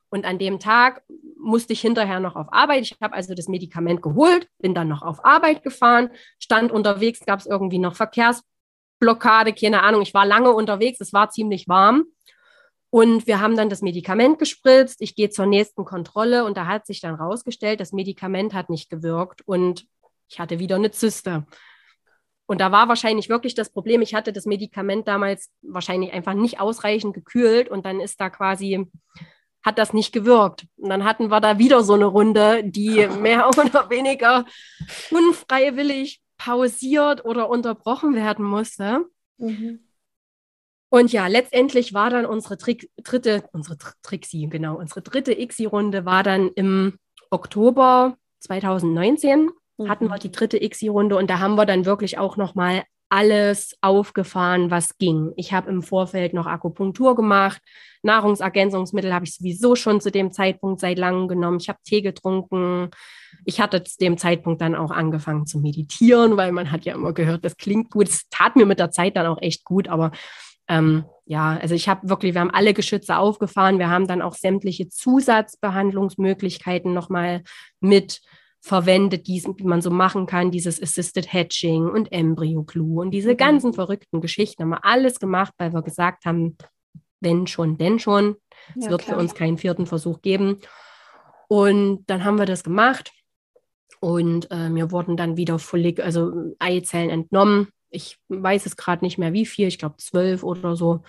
[0.09, 1.05] Und an dem Tag
[1.39, 2.83] musste ich hinterher noch auf Arbeit.
[2.83, 7.39] Ich habe also das Medikament geholt, bin dann noch auf Arbeit gefahren, stand unterwegs, gab
[7.39, 10.03] es irgendwie noch Herzblockade, keine Ahnung.
[10.03, 12.07] Ich war lange unterwegs, es war ziemlich warm.
[12.91, 15.01] Und wir haben dann das Medikament gespritzt.
[15.01, 18.91] Ich gehe zur nächsten Kontrolle und da hat sich dann rausgestellt, das Medikament hat nicht
[18.91, 19.87] gewirkt und
[20.27, 21.47] ich hatte wieder eine Zyste.
[22.47, 26.61] Und da war wahrscheinlich wirklich das Problem, ich hatte das Medikament damals wahrscheinlich einfach nicht
[26.61, 28.87] ausreichend gekühlt und dann ist da quasi,
[29.63, 30.67] hat das nicht gewirkt.
[30.77, 34.45] Und dann hatten wir da wieder so eine Runde, die mehr oder weniger
[35.11, 39.07] unfreiwillig pausiert oder unterbrochen werden musste.
[39.39, 39.81] Mhm.
[40.91, 46.23] Und ja, letztendlich war dann unsere Trick, dritte, unsere Trixie, genau, unsere dritte ICSI-Runde war
[46.23, 46.99] dann im
[47.31, 49.89] Oktober 2019 mhm.
[49.89, 54.71] hatten wir die dritte ICSI-Runde und da haben wir dann wirklich auch nochmal alles aufgefahren,
[54.71, 55.33] was ging.
[55.37, 57.61] Ich habe im Vorfeld noch Akupunktur gemacht,
[58.05, 61.59] Nahrungsergänzungsmittel habe ich sowieso schon zu dem Zeitpunkt seit langem genommen.
[61.61, 62.91] Ich habe Tee getrunken.
[63.45, 67.13] Ich hatte zu dem Zeitpunkt dann auch angefangen zu meditieren, weil man hat ja immer
[67.13, 68.09] gehört, das klingt gut.
[68.09, 70.13] Es tat mir mit der Zeit dann auch echt gut, aber
[70.69, 73.79] ähm, ja, also ich habe wirklich, wir haben alle Geschütze aufgefahren.
[73.79, 77.43] Wir haben dann auch sämtliche Zusatzbehandlungsmöglichkeiten nochmal
[77.81, 78.21] mit
[78.65, 83.37] verwendet, die man so machen kann, dieses Assisted Hatching und Embryo Glue und diese mhm.
[83.37, 86.57] ganzen verrückten Geschichten haben wir alles gemacht, weil wir gesagt haben,
[87.21, 88.37] wenn schon, denn schon.
[88.77, 89.17] Es ja, wird klar.
[89.17, 90.61] für uns keinen vierten Versuch geben.
[91.49, 93.13] Und dann haben wir das gemacht
[94.01, 99.19] und äh, mir wurden dann wieder Follik, also Eizellen entnommen ich weiß es gerade nicht
[99.19, 101.03] mehr wie viel, ich glaube zwölf oder so.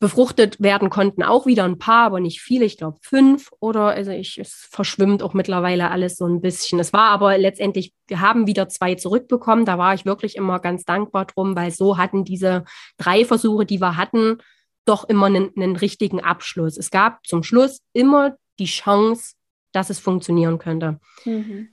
[0.00, 4.10] Befruchtet werden konnten auch wieder ein paar, aber nicht viele, ich glaube fünf oder also
[4.10, 6.80] ich, es verschwimmt auch mittlerweile alles so ein bisschen.
[6.80, 10.84] Es war aber letztendlich, wir haben wieder zwei zurückbekommen, da war ich wirklich immer ganz
[10.84, 12.64] dankbar drum, weil so hatten diese
[12.96, 14.38] drei Versuche, die wir hatten,
[14.86, 16.78] doch immer einen, einen richtigen Abschluss.
[16.78, 19.34] Es gab zum Schluss immer die Chance,
[19.72, 20.98] dass es funktionieren könnte.
[21.26, 21.68] Mhm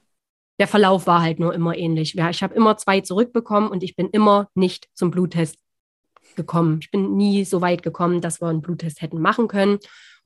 [0.59, 2.17] der Verlauf war halt nur immer ähnlich.
[2.17, 5.59] Ich habe immer zwei zurückbekommen und ich bin immer nicht zum Bluttest
[6.37, 6.79] gekommen.
[6.81, 9.79] Ich bin nie so weit gekommen, dass wir einen Bluttest hätten machen können.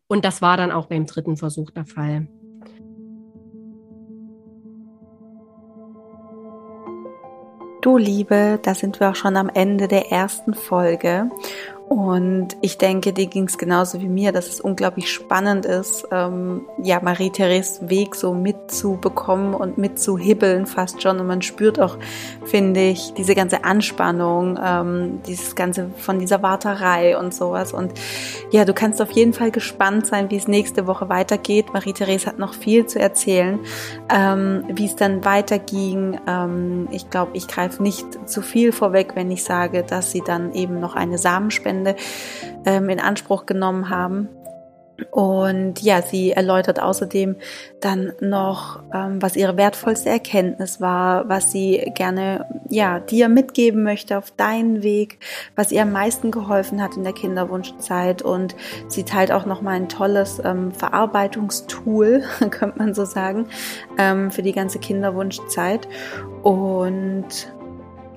[0.08, 2.28] Und das war dann auch beim dritten Versuch der Fall.
[7.82, 11.32] Du Liebe, da sind wir auch schon am Ende der ersten Folge.
[11.92, 16.62] Und ich denke, dir ging es genauso wie mir, dass es unglaublich spannend ist, ähm,
[16.82, 21.20] ja, Marie-Therese Weg so mitzubekommen und mitzuhibbeln fast schon.
[21.20, 21.98] Und man spürt auch,
[22.46, 27.74] finde ich, diese ganze Anspannung, ähm, dieses ganze von dieser Warterei und sowas.
[27.74, 27.92] Und
[28.52, 31.74] ja, du kannst auf jeden Fall gespannt sein, wie es nächste Woche weitergeht.
[31.74, 33.60] Marie-Therese hat noch viel zu erzählen,
[34.10, 36.22] ähm, wie es dann weiterging.
[36.26, 40.54] Ähm, ich glaube, ich greife nicht zu viel vorweg, wenn ich sage, dass sie dann
[40.54, 41.96] eben noch eine Samenspende Wochenende
[42.66, 44.30] ähm, in Anspruch genommen haben.
[45.10, 47.36] Und ja, sie erläutert außerdem
[47.80, 54.16] dann noch, ähm, was ihre wertvollste Erkenntnis war, was sie gerne ja dir mitgeben möchte
[54.16, 55.18] auf deinen Weg,
[55.56, 58.22] was ihr am meisten geholfen hat in der Kinderwunschzeit.
[58.22, 58.56] Und
[58.90, 63.48] sie teilt auch noch mal ein tolles ähm, Verarbeitungstool, könnte man so sagen,
[63.98, 65.88] ähm, für die ganze Kinderwunschzeit.
[66.44, 67.52] Und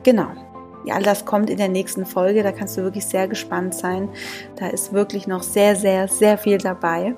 [0.03, 0.54] genau.
[0.85, 2.43] Ja, all das kommt in der nächsten Folge.
[2.43, 4.09] Da kannst du wirklich sehr gespannt sein.
[4.57, 7.15] Da ist wirklich noch sehr, sehr, sehr viel dabei.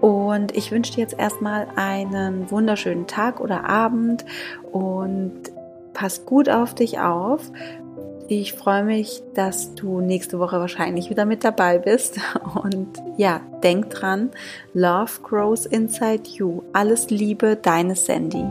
[0.00, 4.24] Und ich wünsche dir jetzt erstmal einen wunderschönen Tag oder Abend
[4.70, 5.34] und
[5.92, 7.50] pass gut auf dich auf.
[8.30, 12.20] Ich freue mich, dass du nächste Woche wahrscheinlich wieder mit dabei bist.
[12.62, 14.28] Und ja, denk dran,
[14.74, 16.60] Love grows inside you.
[16.74, 18.44] Alles Liebe, deine Sandy.